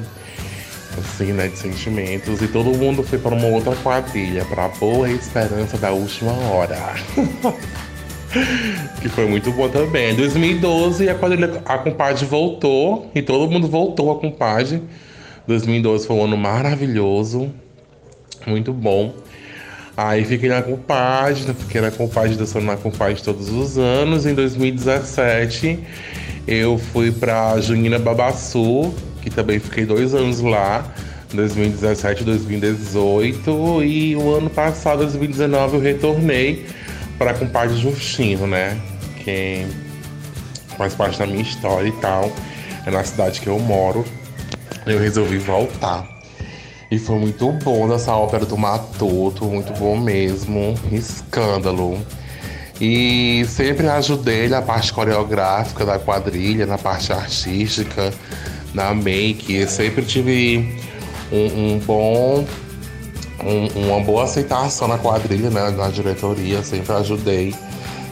Assim, 0.96 1.32
né, 1.32 1.48
de 1.48 1.58
sentimentos. 1.58 2.40
E 2.42 2.48
todo 2.48 2.76
mundo 2.76 3.02
foi 3.02 3.18
para 3.18 3.34
uma 3.34 3.46
outra 3.46 3.74
quadrilha, 3.76 4.44
para 4.44 4.68
boa 4.68 5.08
esperança 5.10 5.76
da 5.76 5.92
última 5.92 6.32
hora. 6.32 6.76
que 9.00 9.08
foi 9.08 9.26
muito 9.26 9.50
bom 9.52 9.68
também. 9.68 10.12
Em 10.12 10.16
2012, 10.16 11.08
a 11.08 11.14
quadrilha, 11.14 11.62
a 11.64 11.78
compadre 11.78 12.24
voltou 12.24 13.10
e 13.14 13.22
todo 13.22 13.50
mundo 13.50 13.68
voltou 13.68 14.10
a 14.12 14.18
compadre. 14.18 14.82
2012 15.46 16.06
foi 16.06 16.16
um 16.16 16.24
ano 16.24 16.36
maravilhoso, 16.36 17.50
muito 18.46 18.72
bom. 18.72 19.14
Aí 19.96 20.24
fiquei 20.24 20.48
na 20.48 20.62
compadre, 20.62 21.42
fiquei 21.54 21.80
na 21.80 21.90
compadre 21.90 22.36
dançando 22.36 22.66
na 22.66 22.76
compadre 22.76 23.20
todos 23.22 23.48
os 23.48 23.78
anos. 23.78 24.26
Em 24.26 24.34
2017 24.34 25.78
eu 26.48 26.78
fui 26.78 27.12
para 27.12 27.60
Junina 27.60 27.98
Babaçu, 27.98 28.94
que 29.20 29.28
também 29.28 29.58
fiquei 29.58 29.84
dois 29.84 30.14
anos 30.14 30.40
lá, 30.40 30.82
2017 31.34 32.24
2018. 32.24 33.82
E 33.84 34.16
o 34.16 34.34
ano 34.34 34.48
passado, 34.48 35.00
2019, 35.00 35.76
eu 35.76 35.82
retornei 35.82 36.64
para 37.18 37.34
Compadre 37.34 37.76
Justino, 37.76 38.46
né? 38.46 38.80
Que 39.22 39.66
faz 40.78 40.94
parte 40.94 41.18
da 41.18 41.26
minha 41.26 41.42
história 41.42 41.88
e 41.88 41.92
tal. 41.92 42.32
É 42.86 42.90
na 42.90 43.04
cidade 43.04 43.42
que 43.42 43.48
eu 43.48 43.58
moro. 43.58 44.02
Eu 44.86 44.98
resolvi 44.98 45.36
voltar. 45.36 46.08
E 46.90 46.98
foi 46.98 47.18
muito 47.18 47.52
bom 47.62 47.92
essa 47.92 48.14
ópera 48.14 48.46
do 48.46 48.56
Matuto, 48.56 49.44
muito 49.44 49.74
bom 49.74 49.98
mesmo. 49.98 50.74
Escândalo. 50.90 51.98
E 52.80 53.44
sempre 53.48 53.88
ajudei 53.88 54.48
na 54.48 54.62
parte 54.62 54.92
coreográfica 54.92 55.84
da 55.84 55.98
quadrilha, 55.98 56.64
na 56.64 56.78
parte 56.78 57.12
artística, 57.12 58.14
na 58.72 58.94
make. 58.94 59.52
Eu 59.52 59.66
sempre 59.68 60.04
tive 60.04 60.78
um, 61.32 61.74
um 61.74 61.80
bom. 61.80 62.46
Um, 63.40 63.68
uma 63.86 64.00
boa 64.00 64.24
aceitação 64.24 64.88
na 64.88 64.98
quadrilha, 64.98 65.48
né, 65.48 65.70
na 65.70 65.90
diretoria, 65.90 66.60
sempre 66.64 66.92
ajudei, 66.94 67.54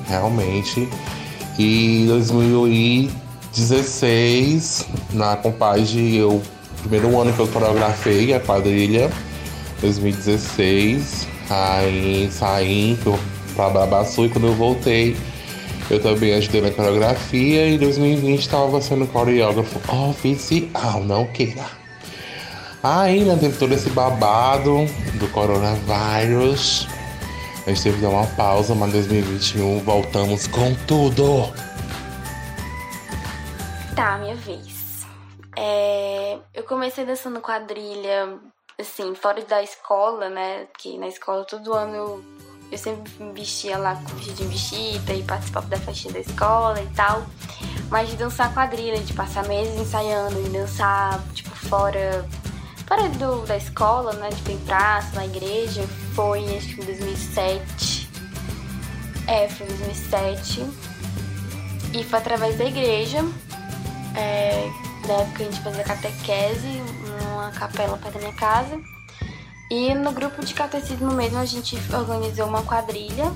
realmente. 0.08 0.88
E 1.58 2.02
em 2.02 2.06
2016, 2.06 4.86
na 5.12 5.34
Compage, 5.36 6.14
eu 6.14 6.40
primeiro 6.80 7.20
ano 7.20 7.32
que 7.32 7.40
eu 7.40 7.48
coreografei 7.48 8.32
a 8.34 8.40
quadrilha, 8.40 9.10
2016, 9.80 11.26
aí 11.50 12.28
saí, 12.30 12.96
para 13.56 13.70
Babaçu 13.70 14.26
e 14.26 14.28
quando 14.28 14.46
eu 14.48 14.54
voltei, 14.54 15.16
eu 15.90 16.00
também 16.00 16.34
ajudei 16.34 16.60
na 16.60 16.70
coreografia 16.70 17.66
e 17.66 17.74
em 17.74 17.78
2020 17.78 18.40
estava 18.40 18.80
sendo 18.80 19.06
coreógrafo 19.06 19.80
oficial, 20.08 21.02
não 21.02 21.26
queira. 21.26 21.64
Aí, 22.82 23.24
né, 23.24 23.36
teve 23.40 23.58
todo 23.58 23.72
esse 23.72 23.90
babado 23.90 24.86
do 25.18 25.28
coronavírus. 25.32 26.86
A 27.66 27.70
gente 27.70 27.82
teve 27.82 27.96
que 27.96 28.02
dar 28.02 28.10
uma 28.10 28.26
pausa, 28.36 28.74
mas 28.76 28.90
em 28.90 28.92
2021 28.92 29.80
voltamos 29.80 30.46
com 30.46 30.72
tudo. 30.86 31.52
Tá, 33.96 34.18
minha 34.18 34.36
vez. 34.36 35.04
É, 35.56 36.38
eu 36.54 36.62
comecei 36.62 37.04
dançando 37.04 37.40
quadrilha, 37.40 38.38
assim, 38.78 39.14
fora 39.14 39.42
da 39.42 39.62
escola, 39.62 40.28
né? 40.28 40.66
Que 40.78 40.96
na 40.98 41.08
escola 41.08 41.44
todo 41.44 41.72
ano 41.72 41.94
eu, 41.94 42.24
eu 42.70 42.78
sempre 42.78 43.12
me 43.20 43.32
vestia 43.32 43.78
lá 43.78 43.94
com 43.96 44.16
vestido 44.16 44.36
de 44.36 44.44
vestida 44.44 45.14
e 45.14 45.22
participava 45.22 45.66
da 45.68 45.76
festinha 45.76 46.14
da 46.14 46.20
escola 46.20 46.80
e 46.80 46.86
tal. 46.88 47.26
Mas 47.90 48.10
de 48.10 48.16
dançar 48.16 48.52
quadrilha, 48.52 48.98
de 48.98 49.12
passar 49.12 49.46
meses 49.46 49.78
ensaiando 49.80 50.44
e 50.44 50.48
dançar, 50.50 51.22
tipo, 51.32 51.50
fora, 51.50 52.26
fora 52.86 53.08
do, 53.10 53.46
da 53.46 53.56
escola, 53.56 54.12
né? 54.14 54.30
Tipo, 54.30 54.50
em 54.50 54.58
praça, 54.58 55.14
na 55.14 55.24
igreja, 55.26 55.86
foi 56.14 56.56
acho 56.56 56.74
que 56.74 56.80
em 56.80 56.84
2007. 56.84 58.10
É, 59.28 59.48
foi 59.48 59.66
em 59.66 59.70
2007. 59.70 60.66
E 61.94 62.04
foi 62.04 62.18
através 62.18 62.58
da 62.58 62.64
igreja. 62.64 63.18
É, 64.16 64.68
na 65.06 65.14
época 65.14 65.42
a 65.42 65.46
gente 65.46 65.60
fazia 65.60 65.84
catequese 65.84 66.82
numa 67.06 67.50
capela 67.52 67.96
perto 67.96 68.14
da 68.14 68.20
minha 68.20 68.32
casa. 68.32 68.95
E 69.70 69.94
no 69.94 70.12
grupo 70.12 70.44
de 70.44 70.54
catecismo 70.54 71.12
mesmo 71.12 71.38
a 71.38 71.44
gente 71.44 71.76
organizou 71.92 72.46
uma 72.46 72.62
quadrilha. 72.62 73.32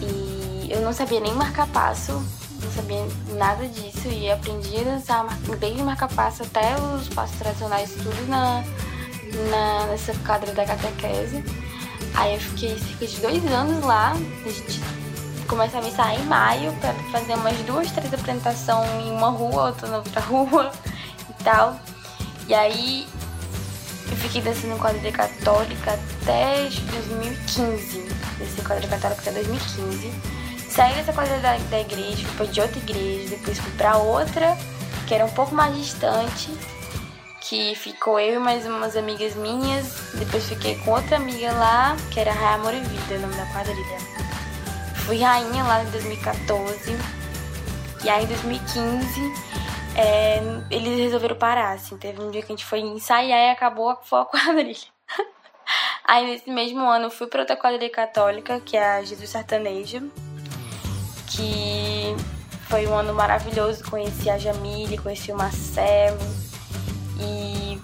E 0.00 0.68
eu 0.70 0.82
não 0.82 0.92
sabia 0.92 1.20
nem 1.20 1.32
marcar 1.34 1.66
passo, 1.68 2.12
não 2.12 2.70
sabia 2.70 3.06
nada 3.34 3.66
disso. 3.66 4.08
E 4.08 4.30
aprendi 4.30 4.76
a 4.78 4.82
dançar 4.82 5.26
desde 5.58 5.82
marcar 5.82 6.08
passo 6.08 6.42
até 6.42 6.76
os 6.76 7.08
passos 7.08 7.36
tradicionais, 7.38 7.90
tudo 7.92 8.28
na, 8.28 8.62
na, 9.50 9.86
nessa 9.86 10.12
quadrilha 10.26 10.54
da 10.54 10.66
catequese. 10.66 11.42
Aí 12.14 12.34
eu 12.34 12.40
fiquei 12.40 12.78
cerca 12.78 13.06
de 13.06 13.20
dois 13.20 13.52
anos 13.52 13.84
lá. 13.84 14.12
A 14.12 14.48
gente 14.48 14.80
começava 15.46 15.86
a 15.86 15.88
ensaiar 15.88 16.20
em 16.20 16.24
maio 16.24 16.72
para 16.74 16.92
fazer 17.10 17.34
umas 17.34 17.56
duas, 17.58 17.90
três 17.90 18.12
apresentações 18.12 18.90
em 19.06 19.12
uma 19.12 19.30
rua, 19.30 19.68
outra 19.68 19.88
na 19.88 19.96
outra 19.98 20.20
rua 20.28 20.72
e 21.30 21.44
tal. 21.44 21.80
E 22.48 22.54
aí 22.54 23.06
eu 24.10 24.16
fiquei 24.16 24.42
dançando 24.42 24.78
quadrilha 24.78 25.12
católica 25.12 25.92
até 26.22 26.68
2015. 26.68 28.00
Desci 28.38 28.62
quadrilha 28.62 28.88
católica 28.88 29.20
até 29.20 29.32
2015. 29.32 30.12
Saí 30.68 30.94
dessa 30.94 31.12
quadrilha 31.12 31.40
da, 31.40 31.56
da 31.56 31.80
igreja, 31.80 32.26
fui 32.36 32.46
de 32.48 32.60
outra 32.60 32.78
igreja, 32.78 33.30
depois 33.30 33.58
fui 33.58 33.72
pra 33.72 33.96
outra, 33.96 34.56
que 35.06 35.14
era 35.14 35.24
um 35.24 35.30
pouco 35.30 35.54
mais 35.54 35.74
distante, 35.76 36.50
que 37.40 37.74
ficou 37.74 38.20
eu 38.20 38.34
e 38.34 38.38
mais 38.38 38.66
umas 38.66 38.96
amigas 38.96 39.34
minhas. 39.34 39.86
Depois 40.14 40.44
fiquei 40.44 40.76
com 40.76 40.90
outra 40.90 41.16
amiga 41.16 41.52
lá, 41.52 41.96
que 42.10 42.20
era 42.20 42.32
Raia 42.32 42.56
Amor 42.56 42.74
e 42.74 42.80
Vida, 42.80 43.14
o 43.14 43.20
nome 43.20 43.34
da 43.34 43.46
quadrilha 43.46 44.26
fui 45.06 45.20
rainha 45.20 45.62
lá 45.62 45.84
em 45.84 45.90
2014. 45.90 46.98
E 48.04 48.08
aí 48.10 48.24
em 48.24 48.26
2015 48.26 49.32
é, 49.96 50.40
eles 50.70 50.98
resolveram 50.98 51.36
parar, 51.36 51.72
assim. 51.72 51.96
Teve 51.96 52.20
um 52.20 52.30
dia 52.30 52.42
que 52.42 52.52
a 52.52 52.54
gente 52.54 52.66
foi 52.66 52.80
ensaiar 52.80 53.48
e 53.48 53.50
acabou 53.50 53.88
a 53.88 53.96
quadrilha. 53.96 54.76
aí 56.04 56.26
nesse 56.26 56.50
mesmo 56.50 56.88
ano 56.88 57.06
eu 57.06 57.10
fui 57.10 57.26
pra 57.26 57.40
outra 57.40 57.56
quadrilha 57.56 57.90
católica, 57.90 58.60
que 58.60 58.76
é 58.76 58.84
a 58.84 59.02
Jesus 59.02 59.30
Sertanejo. 59.30 60.10
Que 61.28 62.14
foi 62.68 62.86
um 62.86 62.94
ano 62.94 63.14
maravilhoso. 63.14 63.82
Conheci 63.84 64.28
a 64.28 64.36
Jamile, 64.36 64.98
conheci 64.98 65.32
o 65.32 65.36
Marcelo. 65.36 66.18
E 67.18 67.80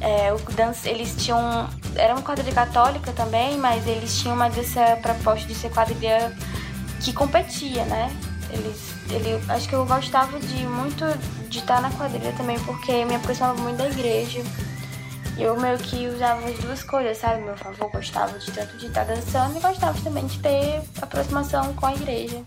é, 0.00 0.32
o 0.32 0.38
dance, 0.52 0.88
eles 0.88 1.16
tinham. 1.16 1.68
Era 1.96 2.14
uma 2.14 2.22
quadrilha 2.22 2.54
católica 2.54 3.12
também, 3.12 3.58
mas 3.58 3.86
eles 3.86 4.16
tinham 4.20 4.36
mais 4.36 4.56
essa 4.56 4.96
proposta 5.02 5.46
de 5.46 5.54
ser 5.56 5.72
quadrilha 5.72 6.32
que 7.02 7.12
competia, 7.12 7.84
né? 7.86 8.16
Eles, 8.52 8.97
ele, 9.10 9.42
acho 9.48 9.68
que 9.68 9.74
eu 9.74 9.86
gostava 9.86 10.38
de 10.38 10.66
muito 10.66 11.04
de 11.48 11.58
estar 11.58 11.80
na 11.80 11.90
quadrilha 11.90 12.32
também 12.36 12.58
porque 12.60 13.04
me 13.04 13.14
aproximava 13.14 13.60
muito 13.60 13.78
da 13.78 13.88
igreja. 13.88 14.42
E 15.36 15.42
eu 15.42 15.58
meio 15.58 15.78
que 15.78 16.08
usava 16.08 16.48
as 16.48 16.58
duas 16.58 16.82
coisas, 16.82 17.16
sabe? 17.16 17.42
Meu 17.42 17.56
favor, 17.56 17.90
gostava 17.92 18.36
de 18.38 18.50
tanto 18.50 18.76
de 18.76 18.86
estar 18.86 19.04
dançando 19.04 19.56
e 19.56 19.60
gostava 19.60 19.98
também 20.00 20.26
de 20.26 20.38
ter 20.40 20.82
aproximação 21.00 21.72
com 21.74 21.86
a 21.86 21.94
igreja. 21.94 22.42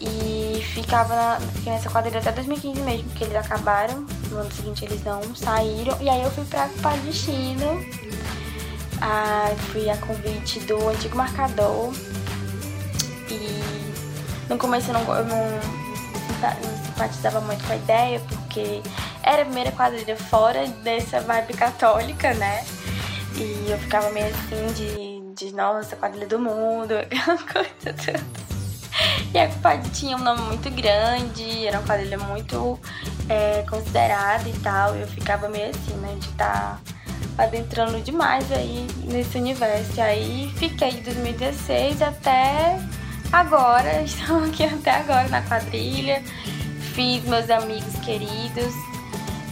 E 0.00 0.60
ficava 0.74 1.14
na, 1.14 1.38
nessa 1.64 1.88
quadrilha 1.88 2.18
até 2.18 2.32
2015 2.32 2.80
mesmo, 2.80 3.08
porque 3.10 3.24
eles 3.24 3.36
acabaram. 3.36 4.04
No 4.28 4.38
ano 4.38 4.52
seguinte 4.52 4.84
eles 4.84 5.04
não 5.04 5.22
saíram. 5.36 5.96
E 6.00 6.10
aí 6.10 6.22
eu 6.22 6.30
fui 6.32 6.44
pra 6.46 6.68
Palestino. 6.82 7.80
Ah, 9.00 9.54
fui 9.70 9.88
a 9.88 9.96
convite 9.98 10.58
do 10.60 10.88
antigo 10.88 11.16
marcador 11.16 11.92
e 13.30 13.91
no 14.52 14.58
começo 14.58 14.90
eu 14.90 14.94
não, 14.94 15.14
eu 15.14 15.24
não, 15.24 15.38
simpatizava 16.84 17.40
muito 17.40 17.64
com 17.64 17.72
a 17.72 17.76
ideia, 17.76 18.20
porque 18.28 18.82
era 19.22 19.42
a 19.42 19.44
primeira 19.44 19.72
quadrilha 19.72 20.16
fora 20.16 20.66
dessa 20.82 21.20
vibe 21.20 21.54
católica, 21.54 22.34
né? 22.34 22.64
E 23.34 23.70
eu 23.70 23.78
ficava 23.78 24.10
meio 24.10 24.26
assim 24.26 24.72
de, 24.74 25.34
de 25.34 25.54
nossa, 25.54 25.96
quadrilha 25.96 26.26
do 26.26 26.38
mundo, 26.38 26.92
aquela 27.00 27.38
coisa 27.38 27.70
toda. 28.04 28.42
E 29.32 29.38
a 29.38 29.48
Cupad 29.48 29.88
tinha 29.90 30.16
um 30.16 30.22
nome 30.22 30.42
muito 30.42 30.70
grande, 30.70 31.66
era 31.66 31.78
uma 31.78 31.86
quadrilha 31.86 32.18
muito 32.18 32.78
é, 33.28 33.64
considerada 33.68 34.46
e 34.46 34.52
tal. 34.58 34.94
Eu 34.94 35.06
ficava 35.06 35.48
meio 35.48 35.70
assim, 35.70 35.94
né? 35.94 36.14
De 36.20 36.28
estar 36.28 36.78
tá 37.36 37.44
adentrando 37.44 37.98
demais 38.02 38.52
aí 38.52 38.86
nesse 39.04 39.38
universo. 39.38 39.92
E 39.96 40.00
aí 40.02 40.52
fiquei 40.56 40.90
de 40.90 41.00
2016 41.00 42.02
até 42.02 42.78
agora, 43.32 44.02
estamos 44.04 44.50
aqui 44.50 44.64
até 44.64 44.90
agora 44.90 45.28
na 45.28 45.42
quadrilha. 45.42 46.22
Fiz 46.94 47.24
meus 47.24 47.48
amigos 47.50 47.94
queridos. 48.04 48.74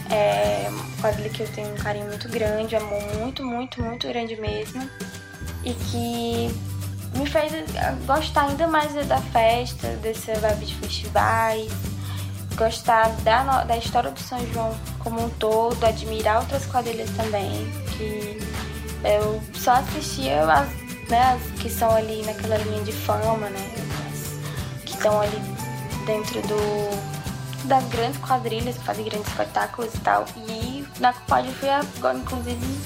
É 0.09 0.67
uma 0.69 0.83
quadrilha 1.01 1.29
que 1.29 1.41
eu 1.41 1.47
tenho 1.47 1.73
um 1.73 1.77
carinho 1.77 2.07
muito 2.07 2.29
grande, 2.29 2.75
amor 2.75 3.01
muito, 3.17 3.43
muito, 3.43 3.81
muito 3.81 4.07
grande 4.07 4.35
mesmo. 4.35 4.87
E 5.63 5.73
que 5.73 6.51
me 7.17 7.25
fez 7.25 7.51
gostar 8.05 8.49
ainda 8.49 8.67
mais 8.67 8.93
da 9.07 9.17
festa, 9.17 9.87
desse 9.97 10.33
vibe 10.33 10.65
de 10.65 10.75
festivais, 10.75 11.71
gostar 12.55 13.09
da, 13.23 13.63
da 13.63 13.77
história 13.77 14.11
do 14.11 14.19
São 14.19 14.39
João 14.53 14.77
como 14.99 15.25
um 15.25 15.29
todo, 15.29 15.83
admirar 15.83 16.41
outras 16.41 16.65
quadrilhas 16.65 17.09
também, 17.11 17.51
que 17.97 18.39
eu 19.03 19.41
só 19.53 19.71
assistia 19.71 20.43
as 20.43 20.80
né, 21.11 21.39
que 21.59 21.69
são 21.69 21.93
ali 21.93 22.23
naquela 22.25 22.57
linha 22.57 22.81
de 22.83 22.93
fama, 22.93 23.49
né, 23.49 23.71
que 24.85 24.93
estão 24.93 25.19
ali 25.21 25.37
dentro 26.05 26.41
do 26.43 27.11
das 27.65 27.83
grandes 27.89 28.19
quadrilhas 28.19 28.75
que 28.75 28.83
fazem 28.83 29.05
grandes 29.05 29.27
espetáculos 29.27 29.93
e 29.93 29.99
tal. 29.99 30.25
E 30.35 30.85
na 30.99 31.13
Cupad 31.13 31.45
eu 31.45 31.53
fui 31.53 31.69
agora, 31.69 32.17
inclusive, 32.17 32.79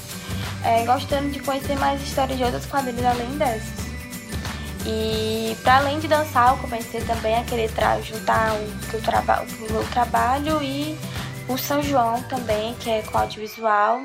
é, 0.64 0.84
gostando 0.86 1.30
de 1.30 1.40
conhecer 1.40 1.78
mais 1.78 2.02
histórias 2.02 2.38
de 2.38 2.44
outras 2.44 2.66
quadrilhas 2.66 3.06
além 3.06 3.38
dessas. 3.38 3.86
E 4.86 5.56
para 5.64 5.78
além 5.78 6.00
de 6.00 6.08
dançar, 6.08 6.52
eu 6.52 6.58
comecei 6.58 7.02
também 7.02 7.36
a 7.38 7.44
querer 7.44 7.72
juntar 8.04 8.54
o, 8.54 8.90
que 8.90 8.96
eu 8.96 9.02
traba 9.02 9.44
o 9.44 9.72
meu 9.72 9.84
trabalho 9.86 10.62
e 10.62 10.98
o 11.48 11.58
São 11.58 11.82
João 11.82 12.22
também, 12.24 12.76
que 12.76 12.90
é 12.90 13.02
com 13.02 13.18
audiovisual. 13.18 14.02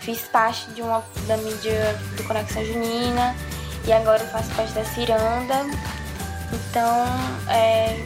Fiz 0.00 0.22
parte 0.28 0.70
de 0.70 0.82
uma 0.82 1.04
da 1.26 1.36
mídia 1.36 1.98
do 2.16 2.24
Conexão 2.24 2.64
Junina 2.64 3.34
e 3.86 3.92
agora 3.92 4.22
eu 4.22 4.28
faço 4.28 4.54
parte 4.54 4.72
da 4.72 4.84
Ciranda. 4.84 5.64
Então 6.52 7.04
é, 7.48 7.96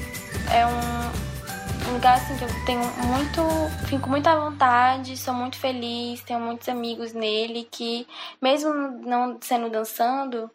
é 0.54 0.66
um, 0.66 1.92
lugar 1.92 2.16
assim 2.16 2.36
que 2.36 2.44
eu 2.44 2.64
tenho 2.64 2.82
muito. 3.06 3.42
fico 3.86 4.08
muito 4.08 4.26
à 4.26 4.38
vontade, 4.38 5.16
sou 5.16 5.34
muito 5.34 5.56
feliz, 5.56 6.22
tenho 6.22 6.40
muitos 6.40 6.68
amigos 6.68 7.12
nele 7.12 7.66
que, 7.70 8.06
mesmo 8.40 8.72
não 8.72 9.38
sendo 9.40 9.68
dançando, 9.68 10.50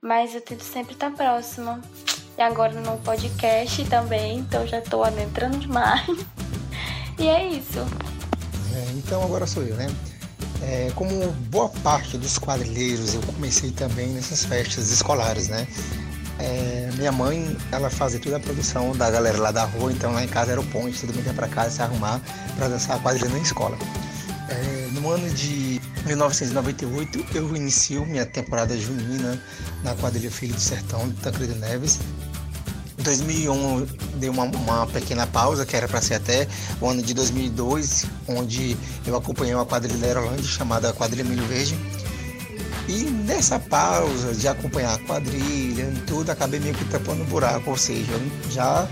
mas 0.00 0.34
eu 0.34 0.40
tento 0.40 0.62
sempre 0.62 0.92
estar 0.94 1.10
próxima. 1.10 1.80
E 2.38 2.42
agora 2.42 2.72
no 2.80 2.98
podcast 2.98 3.82
também, 3.86 4.38
então 4.38 4.66
já 4.66 4.80
tô 4.80 5.02
adentrando 5.02 5.58
demais. 5.58 6.06
e 7.18 7.26
é 7.26 7.46
isso. 7.48 7.80
É, 8.74 8.90
então 8.92 9.22
agora 9.22 9.46
sou 9.46 9.62
eu, 9.62 9.74
né? 9.74 9.86
É, 10.62 10.90
como 10.94 11.30
boa 11.50 11.68
parte 11.68 12.16
dos 12.16 12.38
quadrilheiros, 12.38 13.14
eu 13.14 13.20
comecei 13.22 13.70
também 13.70 14.08
nessas 14.08 14.44
festas 14.44 14.90
escolares, 14.90 15.48
né? 15.48 15.66
É, 16.38 16.90
minha 16.96 17.12
mãe, 17.12 17.56
ela 17.72 17.88
fazia 17.88 18.20
toda 18.20 18.36
a 18.36 18.40
produção 18.40 18.92
da 18.92 19.10
galera 19.10 19.38
lá 19.38 19.50
da 19.50 19.64
rua, 19.64 19.92
então 19.92 20.12
lá 20.12 20.22
em 20.22 20.28
casa 20.28 20.52
era 20.52 20.60
o 20.60 20.66
ponte, 20.66 21.00
todo 21.00 21.14
mundo 21.14 21.26
ia 21.26 21.32
pra 21.32 21.48
casa 21.48 21.70
se 21.70 21.82
arrumar 21.82 22.20
para 22.56 22.68
dançar 22.68 22.96
a 22.96 22.98
quadrilha 23.00 23.30
na 23.30 23.38
escola. 23.38 23.76
É, 24.48 24.88
no 24.92 25.10
ano 25.10 25.28
de 25.30 25.80
1998, 26.04 27.26
eu 27.34 27.56
inicio 27.56 28.04
minha 28.06 28.24
temporada 28.26 28.76
junina 28.76 29.42
na 29.82 29.94
quadrilha 29.94 30.30
Filho 30.30 30.54
do 30.54 30.60
Sertão 30.60 31.08
de 31.08 31.14
Tancredo 31.16 31.56
Neves, 31.56 31.98
2001 32.98 33.86
deu 34.16 34.32
uma, 34.32 34.44
uma 34.44 34.86
pequena 34.86 35.26
pausa, 35.26 35.66
que 35.66 35.76
era 35.76 35.86
para 35.86 36.00
ser 36.00 36.14
até 36.14 36.48
o 36.80 36.88
ano 36.88 37.02
de 37.02 37.12
2002, 37.14 38.06
onde 38.28 38.76
eu 39.06 39.16
acompanhei 39.16 39.54
uma 39.54 39.66
quadrilha 39.66 39.98
da 39.98 40.06
Aerolândia 40.06 40.44
chamada 40.44 40.92
Quadrilha 40.92 41.24
Milho 41.24 41.46
Verde. 41.46 41.76
E 42.88 43.04
nessa 43.04 43.58
pausa 43.58 44.32
de 44.32 44.46
acompanhar 44.46 44.94
a 44.94 44.98
quadrilha 45.00 45.92
e 45.94 46.00
tudo, 46.06 46.30
acabei 46.30 46.60
meio 46.60 46.74
que 46.74 46.84
tapando 46.84 47.22
o 47.22 47.26
buraco, 47.26 47.70
ou 47.70 47.76
seja, 47.76 48.12
já 48.50 48.88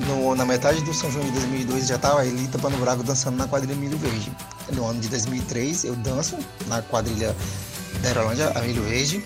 no, 0.00 0.34
na 0.34 0.44
metade 0.44 0.80
do 0.82 0.92
São 0.92 1.10
João 1.10 1.24
de 1.24 1.30
2002 1.32 1.86
já 1.86 1.94
estava 1.94 2.20
a 2.20 2.26
Elita 2.26 2.58
Pano 2.58 2.76
Brago 2.78 3.02
dançando 3.02 3.36
na 3.36 3.46
quadrilha 3.46 3.76
Milho 3.76 3.96
Verde. 3.98 4.32
No 4.72 4.86
ano 4.86 5.00
de 5.00 5.08
2003 5.08 5.84
eu 5.84 5.94
danço 5.96 6.36
na 6.66 6.82
quadrilha 6.82 7.34
da 8.02 8.08
Aerolândia, 8.08 8.50
a 8.54 8.60
Milho 8.60 8.82
Verde. 8.82 9.24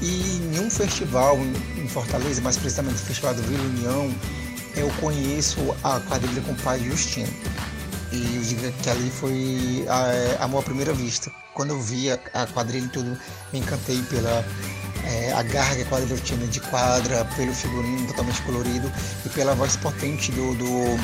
E 0.00 0.40
em 0.54 0.60
um 0.60 0.70
festival 0.70 1.36
em 1.76 1.88
Fortaleza, 1.88 2.40
mais 2.40 2.56
precisamente 2.56 2.96
o 2.96 3.04
Festival 3.06 3.34
do 3.34 3.42
Vila 3.42 3.62
União, 3.62 4.14
eu 4.76 4.88
conheço 5.00 5.58
a 5.82 5.98
quadrilha 6.00 6.40
com 6.42 6.52
o 6.52 6.56
pai 6.56 6.78
Justino. 6.80 7.32
E 8.12 8.36
eu 8.36 8.42
digo 8.42 8.72
que 8.82 8.90
ali 8.90 9.10
foi 9.10 9.84
a, 9.88 10.44
amor 10.44 10.60
à 10.60 10.62
primeira 10.62 10.92
vista. 10.92 11.30
Quando 11.52 11.70
eu 11.70 11.80
vi 11.80 12.10
a, 12.10 12.18
a 12.32 12.46
quadrilha 12.46 12.86
e 12.86 12.88
tudo, 12.88 13.18
me 13.52 13.58
encantei 13.58 14.00
pela 14.02 14.44
é, 15.04 15.32
a 15.32 15.42
garra 15.42 15.74
que 15.74 15.82
a 15.82 15.86
quadrilha 15.86 16.16
tinha 16.18 16.46
de 16.46 16.60
quadra, 16.60 17.24
pelo 17.36 17.52
figurino 17.52 18.06
totalmente 18.06 18.40
colorido 18.42 18.92
e 19.26 19.28
pela 19.30 19.54
voz 19.54 19.76
potente 19.76 20.30
do, 20.32 20.54
do, 20.54 20.98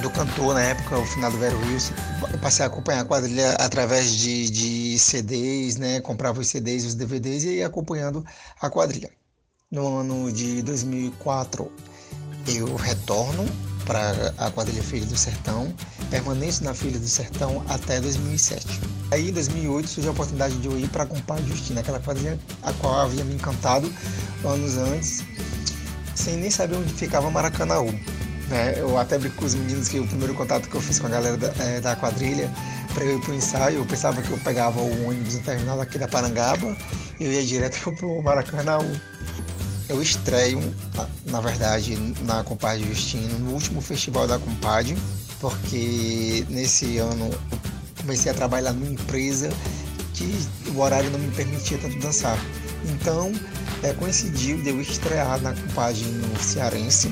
do 0.00 0.10
cantor 0.10 0.54
na 0.54 0.62
época, 0.62 0.98
o 0.98 1.06
final 1.06 1.30
do 1.30 1.38
Vero 1.38 1.58
Wilson. 1.66 1.94
Eu 2.32 2.38
passei 2.38 2.64
a 2.64 2.68
acompanhar 2.68 3.00
a 3.00 3.04
quadrilha 3.04 3.52
através 3.52 4.10
de, 4.12 4.50
de 4.50 4.98
CDs, 4.98 5.76
né? 5.76 6.00
Comprava 6.00 6.40
os 6.40 6.48
CDs, 6.48 6.84
os 6.84 6.94
DVDs 6.94 7.44
e 7.44 7.56
ia 7.56 7.66
acompanhando 7.66 8.24
a 8.60 8.70
quadrilha. 8.70 9.10
No 9.70 9.98
ano 9.98 10.32
de 10.32 10.62
2004 10.62 11.70
eu 12.46 12.74
retorno 12.76 13.44
para 13.86 14.34
a 14.38 14.50
quadrilha 14.50 14.82
Filha 14.82 15.06
do 15.06 15.16
Sertão, 15.16 15.72
permaneço 16.10 16.64
na 16.64 16.74
Filha 16.74 16.98
do 16.98 17.08
Sertão 17.08 17.64
até 17.68 18.00
2007. 18.00 18.80
Aí 19.10 19.28
em 19.28 19.32
2008 19.32 19.88
surgiu 19.88 20.10
a 20.10 20.14
oportunidade 20.14 20.56
de 20.58 20.66
eu 20.66 20.78
ir 20.78 20.88
para 20.88 21.04
a 21.04 21.06
Compadre 21.06 21.46
Justina, 21.46 21.80
aquela 21.80 22.00
quadrilha 22.00 22.38
a 22.62 22.72
qual 22.74 23.00
havia 23.00 23.24
me 23.24 23.34
encantado 23.34 23.92
anos 24.44 24.76
antes, 24.76 25.22
sem 26.14 26.36
nem 26.36 26.50
saber 26.50 26.76
onde 26.76 26.92
ficava 26.92 27.30
Maracanaú. 27.30 27.92
Né? 28.54 28.78
Eu 28.78 28.96
até 28.96 29.18
brinco 29.18 29.34
com 29.34 29.46
os 29.46 29.54
meninos 29.56 29.88
que 29.88 29.98
o 29.98 30.06
primeiro 30.06 30.32
contato 30.32 30.68
que 30.68 30.74
eu 30.76 30.80
fiz 30.80 31.00
com 31.00 31.08
a 31.08 31.10
galera 31.10 31.36
da, 31.36 31.52
é, 31.58 31.80
da 31.80 31.96
quadrilha 31.96 32.48
para 32.94 33.02
eu 33.04 33.18
ir 33.18 33.20
para 33.20 33.32
o 33.32 33.34
ensaio, 33.34 33.78
eu 33.78 33.84
pensava 33.84 34.22
que 34.22 34.30
eu 34.30 34.38
pegava 34.38 34.80
o 34.80 35.08
ônibus 35.08 35.34
no 35.34 35.40
terminal 35.40 35.80
aqui 35.80 35.98
da 35.98 36.06
Parangaba 36.06 36.76
e 37.18 37.24
eu 37.24 37.32
ia 37.32 37.44
direto 37.44 37.82
para 37.90 38.06
o 38.06 38.22
Maracanãú. 38.22 38.88
Eu 39.88 40.00
estreio, 40.00 40.60
na 41.26 41.40
verdade, 41.40 41.96
na 42.22 42.44
Compadre 42.44 42.86
Justino, 42.86 43.40
no 43.40 43.54
último 43.54 43.80
festival 43.80 44.28
da 44.28 44.38
Compadre, 44.38 44.96
porque 45.40 46.46
nesse 46.48 46.98
ano 46.98 47.30
comecei 48.00 48.30
a 48.30 48.34
trabalhar 48.34 48.72
numa 48.72 48.92
empresa 48.92 49.50
que 50.14 50.32
o 50.70 50.78
horário 50.78 51.10
não 51.10 51.18
me 51.18 51.30
permitia 51.32 51.76
tanto 51.76 51.98
dançar. 51.98 52.38
Então, 52.84 53.32
é, 53.82 53.92
coincidiu 53.94 54.62
de 54.62 54.68
eu 54.68 54.80
estrear 54.80 55.40
na 55.42 55.52
Compadre 55.52 56.04
no 56.04 56.38
Cearense, 56.40 57.08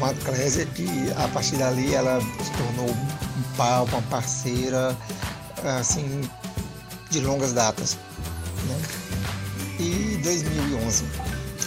com 0.00 0.06
a 0.06 0.14
Clésia, 0.14 0.64
que 0.64 0.88
a 1.16 1.28
partir 1.28 1.56
dali 1.56 1.94
ela 1.94 2.20
se 2.20 2.50
tornou 2.52 2.90
um 2.90 3.56
pau, 3.56 3.84
uma 3.84 4.02
parceira, 4.02 4.96
assim, 5.78 6.22
de 7.10 7.20
longas 7.20 7.52
datas. 7.52 7.98
Né? 8.66 8.80
E 9.78 10.18
2011 10.22 11.04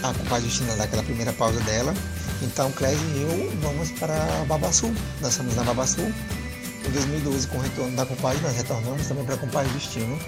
a 0.02 0.12
compadre 0.12 0.48
Justina 0.48 0.74
daquela 0.76 1.02
primeira 1.02 1.32
pausa 1.32 1.60
dela. 1.60 1.94
Então 2.42 2.70
Clésia 2.72 3.06
e 3.14 3.22
eu 3.22 3.60
vamos 3.60 3.92
para 3.92 4.16
Babaçu, 4.46 4.92
dançamos 5.20 5.54
na 5.54 5.62
Babaçu. 5.62 6.02
Em 6.02 6.90
2012, 6.90 7.46
com 7.46 7.56
o 7.56 7.60
retorno 7.62 7.96
da 7.96 8.04
compadre, 8.04 8.42
nós 8.42 8.54
retornamos 8.56 9.06
também 9.06 9.24
para 9.24 9.36
a 9.36 9.38
compadre 9.38 9.72
Justino. 9.72 10.18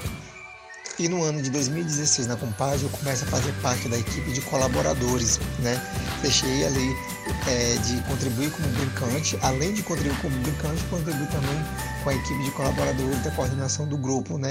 E 0.99 1.09
no 1.09 1.23
ano 1.23 1.43
de 1.43 1.51
2016, 1.51 2.27
na 2.27 2.37
compadre, 2.37 2.83
eu 2.83 2.89
começo 2.89 3.25
a 3.25 3.27
fazer 3.29 3.53
parte 3.61 3.87
da 3.87 3.99
equipe 3.99 4.33
de 4.33 4.41
colaboradores, 4.41 5.39
né? 5.59 5.79
Deixei 6.23 6.65
ali 6.65 6.97
é, 7.47 7.77
de 7.77 8.01
contribuir 8.09 8.51
como 8.51 8.67
brincante, 8.69 9.39
além 9.43 9.75
de 9.75 9.83
contribuir 9.83 10.19
como 10.23 10.35
brincante, 10.39 10.83
contribuir 10.85 11.29
também 11.29 11.59
com 12.03 12.11
a 12.11 12.15
equipe 12.15 12.43
de 12.43 12.51
colaboradores 12.53 13.23
da 13.23 13.31
coordenação 13.33 13.87
do 13.87 13.99
grupo, 13.99 14.39
né? 14.39 14.49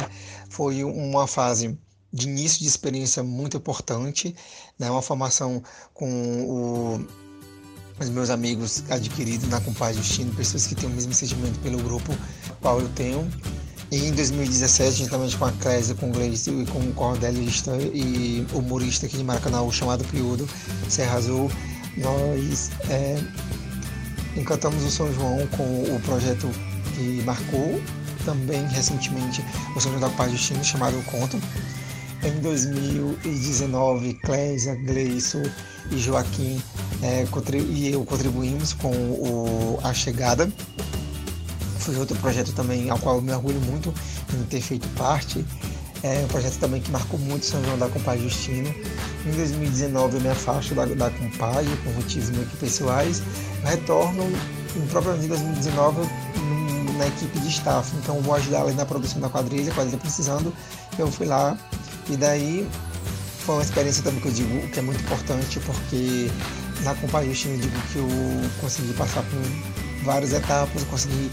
Foi 0.48 0.84
uma 0.84 1.26
fase 1.26 1.76
de 2.14 2.30
início 2.30 2.62
de 2.62 2.68
experiência 2.68 3.24
muito 3.24 3.58
importante, 3.58 4.34
né? 4.80 4.90
uma 4.90 5.02
formação 5.02 5.62
com 5.94 6.08
o, 6.44 7.06
os 8.00 8.10
meus 8.10 8.30
amigos 8.30 8.84
adquiridos 8.90 9.50
na 9.50 9.60
Compadre 9.60 9.98
Justino, 9.98 10.34
pessoas 10.34 10.66
que 10.66 10.76
têm 10.76 10.88
o 10.88 10.94
mesmo 10.94 11.14
sentimento 11.14 11.60
pelo 11.60 11.78
grupo 11.80 12.16
qual 12.62 12.80
eu 12.80 12.88
tenho. 12.90 13.30
Em 13.96 14.12
2017, 14.12 15.04
juntamente 15.04 15.38
com 15.38 15.46
a 15.46 15.54
Clésia, 15.54 15.96
com 15.96 16.10
o 16.10 16.12
Gleice 16.12 16.52
e 16.52 16.66
com 16.66 16.80
o 16.80 16.92
cordelista 16.92 17.78
e 17.94 18.46
humorista 18.54 19.06
aqui 19.06 19.16
de 19.16 19.24
Maracanã, 19.24 19.72
chamado 19.72 20.04
Piudo 20.04 20.46
Serra 20.90 21.16
Azul, 21.16 21.50
nós 21.96 22.72
é, 22.90 23.18
encantamos 24.36 24.84
o 24.84 24.92
São 24.92 25.14
João 25.14 25.48
com 25.48 25.64
o 25.64 26.02
projeto 26.02 26.50
que 26.94 27.24
marcou 27.24 27.82
também 28.26 28.68
recentemente 28.68 29.42
o 29.74 29.80
São 29.80 29.92
João 29.92 30.02
da 30.02 30.10
Paz 30.18 30.30
Justino, 30.30 30.62
chamado 30.62 31.02
Conto, 31.06 31.40
em 32.22 32.42
2019, 32.42 34.16
Clésia, 34.16 34.76
Gleison 34.76 35.44
e 35.90 35.98
Joaquim 35.98 36.62
é, 37.02 37.26
e 37.70 37.94
eu 37.94 38.04
contribuímos 38.04 38.74
com 38.74 38.92
o 38.92 39.80
A 39.84 39.94
Chegada. 39.94 40.52
Foi 41.86 41.96
outro 41.98 42.18
projeto 42.18 42.52
também 42.54 42.90
ao 42.90 42.98
qual 42.98 43.18
eu 43.18 43.22
me 43.22 43.32
orgulho 43.32 43.62
muito 43.62 43.94
em 44.34 44.44
ter 44.46 44.60
feito 44.60 44.88
parte. 44.98 45.46
É 46.02 46.24
um 46.24 46.28
projeto 46.28 46.58
também 46.58 46.82
que 46.82 46.90
marcou 46.90 47.20
muito 47.20 47.46
São 47.46 47.64
João 47.64 47.78
da 47.78 47.88
Compadre 47.88 48.24
Justino. 48.24 48.74
Em 49.24 49.32
2019 49.32 50.18
eu 50.18 50.22
me 50.22 50.30
afasto 50.30 50.74
da, 50.74 50.86
da 50.86 51.12
Compadre 51.12 51.70
por 51.84 51.94
motivos 51.94 52.32
meio 52.32 52.48
que 52.48 52.58
pessoais. 52.58 53.22
Retorno 53.64 54.24
em 54.76 54.88
propriamente 54.88 55.28
2019 55.28 56.02
na 56.98 57.08
equipe 57.08 57.40
de 57.40 57.50
staff. 57.50 57.96
Então 57.98 58.20
vou 58.22 58.34
ajudar 58.34 58.64
ali 58.64 58.74
na 58.74 58.86
produção 58.86 59.22
da 59.22 59.30
quadrilha, 59.30 59.72
quadrilha 59.72 60.00
precisando. 60.00 60.52
Eu 60.98 61.12
fui 61.12 61.28
lá 61.28 61.56
e 62.10 62.18
daí 62.18 62.68
foi 63.46 63.56
uma 63.56 63.64
experiência 63.64 64.04
também 64.04 64.22
que 64.22 64.28
eu 64.28 64.34
digo 64.34 64.68
que 64.70 64.80
é 64.80 64.82
muito 64.82 65.02
importante, 65.02 65.60
porque 65.60 66.32
na 66.82 66.96
Compagina 66.96 67.54
eu 67.54 67.62
digo 67.62 67.80
que 67.94 67.98
eu 67.98 68.08
consegui 68.60 68.92
passar 68.94 69.22
por 69.22 70.04
várias 70.04 70.34
etapas, 70.34 70.84
consegui 70.86 71.30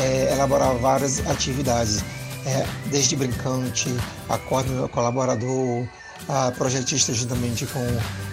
é, 0.00 0.32
elaborar 0.32 0.74
várias 0.76 1.24
atividades, 1.26 2.04
é, 2.46 2.66
desde 2.86 3.16
brincante, 3.16 3.88
a 4.28 4.38
colaborador, 4.88 5.86
a 6.28 6.50
projetista 6.52 7.12
juntamente 7.12 7.66
com, 7.66 7.86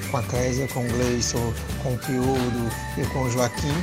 com 0.10 0.18
a 0.18 0.24
Clésia, 0.24 0.68
com 0.70 0.86
o 0.86 0.88
Gleison, 0.90 1.54
com 1.84 1.94
o 1.94 1.98
Piudo 1.98 2.72
e 2.98 3.06
com 3.08 3.24
o 3.24 3.32
Joaquim. 3.32 3.74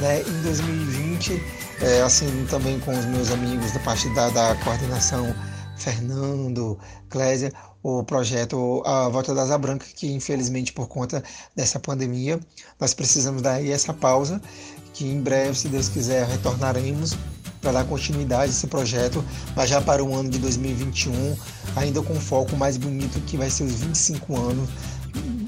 Né? 0.00 0.22
Em 0.22 0.42
2020, 0.42 1.42
é, 1.80 2.02
assim 2.02 2.46
também 2.50 2.78
com 2.80 2.96
os 2.96 3.04
meus 3.06 3.30
amigos 3.30 3.72
da 3.72 3.80
parte 3.80 4.08
da, 4.14 4.28
da 4.30 4.54
coordenação 4.56 5.34
Fernando, 5.76 6.78
Clésia, 7.08 7.52
o 7.82 8.02
projeto 8.02 8.82
A 8.84 9.08
Volta 9.08 9.34
da 9.34 9.42
Asa 9.42 9.56
Branca, 9.56 9.86
que 9.94 10.12
infelizmente 10.12 10.72
por 10.72 10.88
conta 10.88 11.22
dessa 11.54 11.78
pandemia, 11.78 12.40
nós 12.80 12.92
precisamos 12.92 13.42
dar 13.42 13.54
aí 13.54 13.70
essa 13.70 13.94
pausa, 13.94 14.40
que 14.92 15.06
em 15.06 15.20
breve, 15.20 15.54
se 15.56 15.68
Deus 15.68 15.88
quiser, 15.88 16.26
retornaremos 16.26 17.16
para 17.60 17.72
dar 17.72 17.84
continuidade 17.84 18.44
a 18.44 18.46
esse 18.46 18.66
projeto, 18.66 19.24
mas 19.54 19.68
já 19.68 19.80
para 19.80 20.02
o 20.02 20.14
ano 20.14 20.28
de 20.30 20.38
2021, 20.38 21.36
ainda 21.76 22.02
com 22.02 22.14
foco 22.16 22.56
mais 22.56 22.76
bonito 22.76 23.20
que 23.20 23.36
vai 23.36 23.50
ser 23.50 23.64
os 23.64 23.74
25 23.74 24.36
anos 24.36 24.68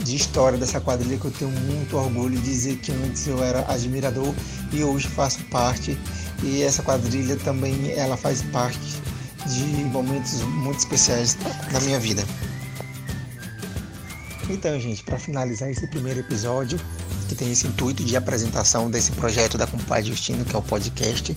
de 0.04 0.16
história 0.16 0.56
dessa 0.56 0.80
quadrilha 0.80 1.18
que 1.18 1.24
eu 1.24 1.30
tenho 1.30 1.50
muito 1.50 1.96
orgulho 1.96 2.36
de 2.36 2.42
dizer 2.42 2.78
que 2.78 2.90
antes 2.92 3.26
eu 3.26 3.42
era 3.42 3.70
admirador 3.70 4.34
e 4.72 4.82
hoje 4.82 5.08
faço 5.08 5.42
parte. 5.44 5.98
E 6.42 6.62
essa 6.62 6.82
quadrilha 6.82 7.36
também 7.36 7.90
ela 7.92 8.16
faz 8.16 8.42
parte 8.42 9.08
de 9.46 9.64
momentos 9.85 10.42
muito 10.42 10.79
especiais 10.79 11.37
na 11.72 11.81
minha 11.81 11.98
vida. 11.98 12.24
Então, 14.51 14.79
gente, 14.81 15.03
para 15.03 15.18
finalizar 15.18 15.70
esse 15.70 15.87
primeiro 15.87 16.20
episódio, 16.20 16.81
que 17.29 17.35
tem 17.35 17.53
esse 17.53 17.66
intuito 17.66 18.03
de 18.03 18.16
apresentação 18.16 18.90
desse 18.90 19.12
projeto 19.12 19.59
da 19.59 19.66
Compadre 19.66 20.09
Justino, 20.09 20.44
que 20.44 20.57
é 20.57 20.59
o 20.59 20.62
podcast, 20.62 21.37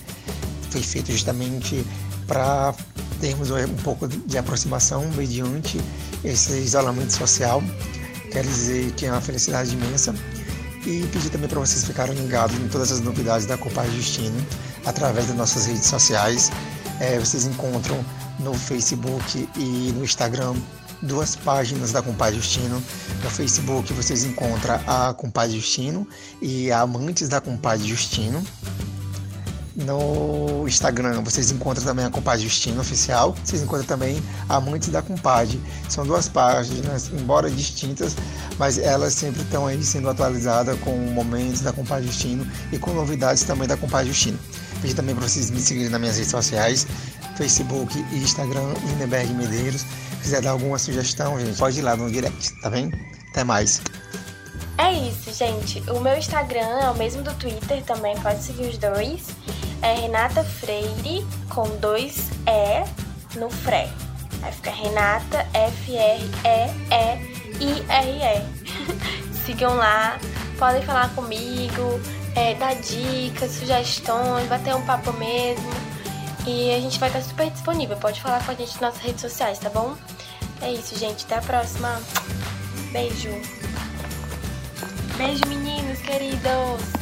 foi 0.70 0.82
feito 0.82 1.12
justamente 1.12 1.86
para 2.26 2.74
termos 3.20 3.52
um 3.52 3.76
pouco 3.84 4.08
de 4.08 4.38
aproximação 4.38 5.10
mediante 5.12 5.80
esse 6.24 6.54
isolamento 6.54 7.12
social. 7.12 7.62
Quero 8.32 8.48
dizer 8.48 8.92
que 8.94 9.06
é 9.06 9.12
uma 9.12 9.20
felicidade 9.20 9.74
imensa 9.74 10.16
e 10.86 11.06
pedir 11.12 11.30
também 11.30 11.50
para 11.50 11.60
vocês 11.60 11.84
ficarem 11.84 12.16
ligados 12.16 12.58
em 12.58 12.68
todas 12.70 12.92
as 12.92 13.02
novidades 13.02 13.46
da 13.46 13.58
Compadre 13.58 13.94
Justino 13.96 14.36
através 14.86 15.28
das 15.28 15.36
nossas 15.36 15.66
redes 15.66 15.86
sociais 15.86 16.50
é, 17.02 17.18
vocês 17.18 17.46
encontram 17.46 18.06
no 18.40 18.54
Facebook 18.54 19.50
e 19.58 19.92
no 19.96 20.04
Instagram 20.04 20.54
duas 21.02 21.36
páginas 21.36 21.92
da 21.92 22.02
Compadre 22.02 22.36
Justino. 22.36 22.82
No 23.24 23.30
Facebook 23.32 23.92
vocês 23.92 24.24
encontram 24.24 24.80
a 24.86 25.12
Compadre 25.12 25.56
Justino 25.56 26.08
e 26.40 26.72
a 26.72 26.82
Amantes 26.82 27.28
da 27.28 27.42
Compadre 27.42 27.88
Justino. 27.88 28.44
No 29.76 30.68
Instagram 30.68 31.22
vocês 31.22 31.50
encontram 31.52 31.86
também 31.86 32.06
a 32.06 32.10
Compadre 32.10 32.44
Justino 32.44 32.82
Oficial. 32.82 33.36
Vocês 33.44 33.62
encontram 33.62 33.86
também 33.86 34.22
Amantes 34.50 34.90
da 34.90 35.02
Compadre. 35.02 35.62
São 35.88 36.06
duas 36.06 36.28
páginas, 36.28 37.10
embora 37.14 37.50
distintas, 37.50 38.16
mas 38.58 38.78
elas 38.78 39.14
sempre 39.14 39.42
estão 39.42 39.68
aí 39.68 39.82
sendo 39.84 40.10
atualizadas 40.10 40.78
com 40.82 40.96
momentos 41.14 41.62
da 41.62 41.72
Compadre 41.72 42.08
Justino 42.08 42.46
e 42.72 42.78
com 42.78 42.92
novidades 42.92 43.44
também 43.44 43.68
da 43.68 43.78
Compadre 43.78 44.10
Justino. 44.10 44.38
Pedi 44.82 44.94
também 44.94 45.16
para 45.16 45.28
vocês 45.28 45.50
me 45.50 45.62
seguirem 45.62 45.90
nas 45.90 46.00
minhas 46.00 46.18
redes 46.18 46.32
sociais, 46.32 46.86
Facebook 47.38 47.98
e 48.12 48.18
Instagram, 48.18 48.74
Lindenberg 48.88 49.34
Medeiros. 49.34 49.82
Se 49.82 50.24
quiser 50.24 50.42
dar 50.42 50.52
alguma 50.52 50.78
sugestão, 50.78 51.40
gente, 51.40 51.58
pode 51.58 51.80
ir 51.80 51.82
lá 51.82 51.96
no 51.96 52.12
direct, 52.12 52.60
tá 52.62 52.70
bem? 52.70 52.92
Até 53.30 53.44
mais. 53.44 53.82
É 54.82 54.94
isso, 54.94 55.32
gente. 55.32 55.80
O 55.91 56.00
meu 56.00 56.17
Instagram 56.17 56.80
é 56.82 56.89
o 56.89 56.96
mesmo 56.96 57.22
do 57.22 57.32
Twitter 57.36 57.84
também, 57.84 58.20
pode 58.20 58.41
seguir 58.41 58.67
os 58.67 58.80
dois. 58.80 59.28
É 59.80 59.94
Renata 59.94 60.44
Freire 60.44 61.24
com 61.50 61.70
dois 61.78 62.32
E 62.48 62.84
no 63.38 63.48
Fre. 63.48 63.88
Aí 64.41 64.52
fica 64.52 64.72
Renata 64.72 65.48
F-R-E-E-I-R-E. 65.54 66.32
Sigam 69.46 69.76
lá, 69.76 70.20
podem 70.58 70.82
falar 70.82 71.13
comigo, 71.13 72.02
é, 72.36 72.56
dar 72.56 72.74
dicas, 72.74 73.52
sugestões, 73.52 74.48
bater 74.48 74.74
um 74.74 74.84
papo 74.84 75.13
mesmo. 75.13 75.70
E 76.48 76.74
a 76.74 76.80
gente 76.80 77.00
vai 77.00 77.10
estar 77.10 77.22
super 77.22 77.52
disponível. 77.52 77.98
Pode 77.98 78.20
falar 78.20 78.44
com 78.44 78.50
a 78.50 78.56
gente 78.56 78.72
nas 78.74 78.82
nossas 78.82 79.02
redes 79.02 79.22
sociais, 79.22 79.60
tá 79.60 79.70
bom? 79.70 79.96
É 80.60 80.72
isso, 80.74 80.98
gente. 80.98 81.24
Até 81.26 81.36
a 81.36 81.41
próxima. 81.41 82.02
Beijo. 82.91 83.30
Beijo, 85.17 85.41
meninos 85.47 86.00
queridos. 86.00 87.02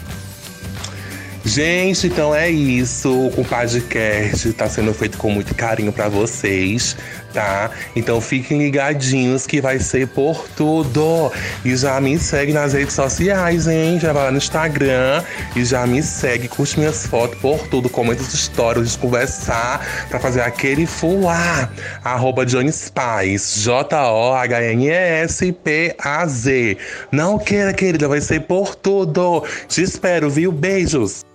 Gente, 1.45 2.07
então 2.07 2.35
é 2.35 2.49
isso. 2.49 3.27
O 3.27 3.31
Compadcast 3.31 4.53
tá 4.53 4.69
sendo 4.69 4.93
feito 4.93 5.17
com 5.17 5.31
muito 5.31 5.55
carinho 5.55 5.91
para 5.91 6.07
vocês, 6.07 6.95
tá? 7.33 7.71
Então 7.95 8.19
fiquem 8.21 8.59
ligadinhos 8.59 9.47
que 9.47 9.61
vai 9.61 9.79
ser 9.79 10.07
por 10.07 10.47
tudo. 10.55 11.31
E 11.63 11.75
já 11.75 11.99
me 12.01 12.17
segue 12.17 12.53
nas 12.53 12.73
redes 12.73 12.93
sociais, 12.93 13.67
hein? 13.67 13.99
Já 13.99 14.13
vai 14.13 14.25
lá 14.25 14.31
no 14.31 14.37
Instagram 14.37 15.23
e 15.55 15.63
já 15.63 15.85
me 15.85 16.01
segue, 16.01 16.47
curte 16.47 16.79
minhas 16.79 17.05
fotos 17.05 17.37
por 17.39 17.67
tudo, 17.67 17.89
comenta 17.89 18.21
as 18.21 18.33
histórias, 18.33 18.95
a 18.95 18.99
conversar 18.99 19.85
pra 20.09 20.19
fazer 20.19 20.41
aquele 20.41 20.85
fuá. 20.85 21.69
Arroba 22.03 22.45
Paz, 22.93 23.63
J-O-H-N-E-S-P-A-Z. 23.63 24.29
Não 27.11 27.37
queira, 27.37 27.73
querida, 27.73 28.07
vai 28.07 28.21
ser 28.21 28.41
por 28.41 28.75
tudo. 28.75 29.43
Te 29.67 29.83
espero, 29.83 30.29
viu? 30.29 30.51
Beijos. 30.51 31.25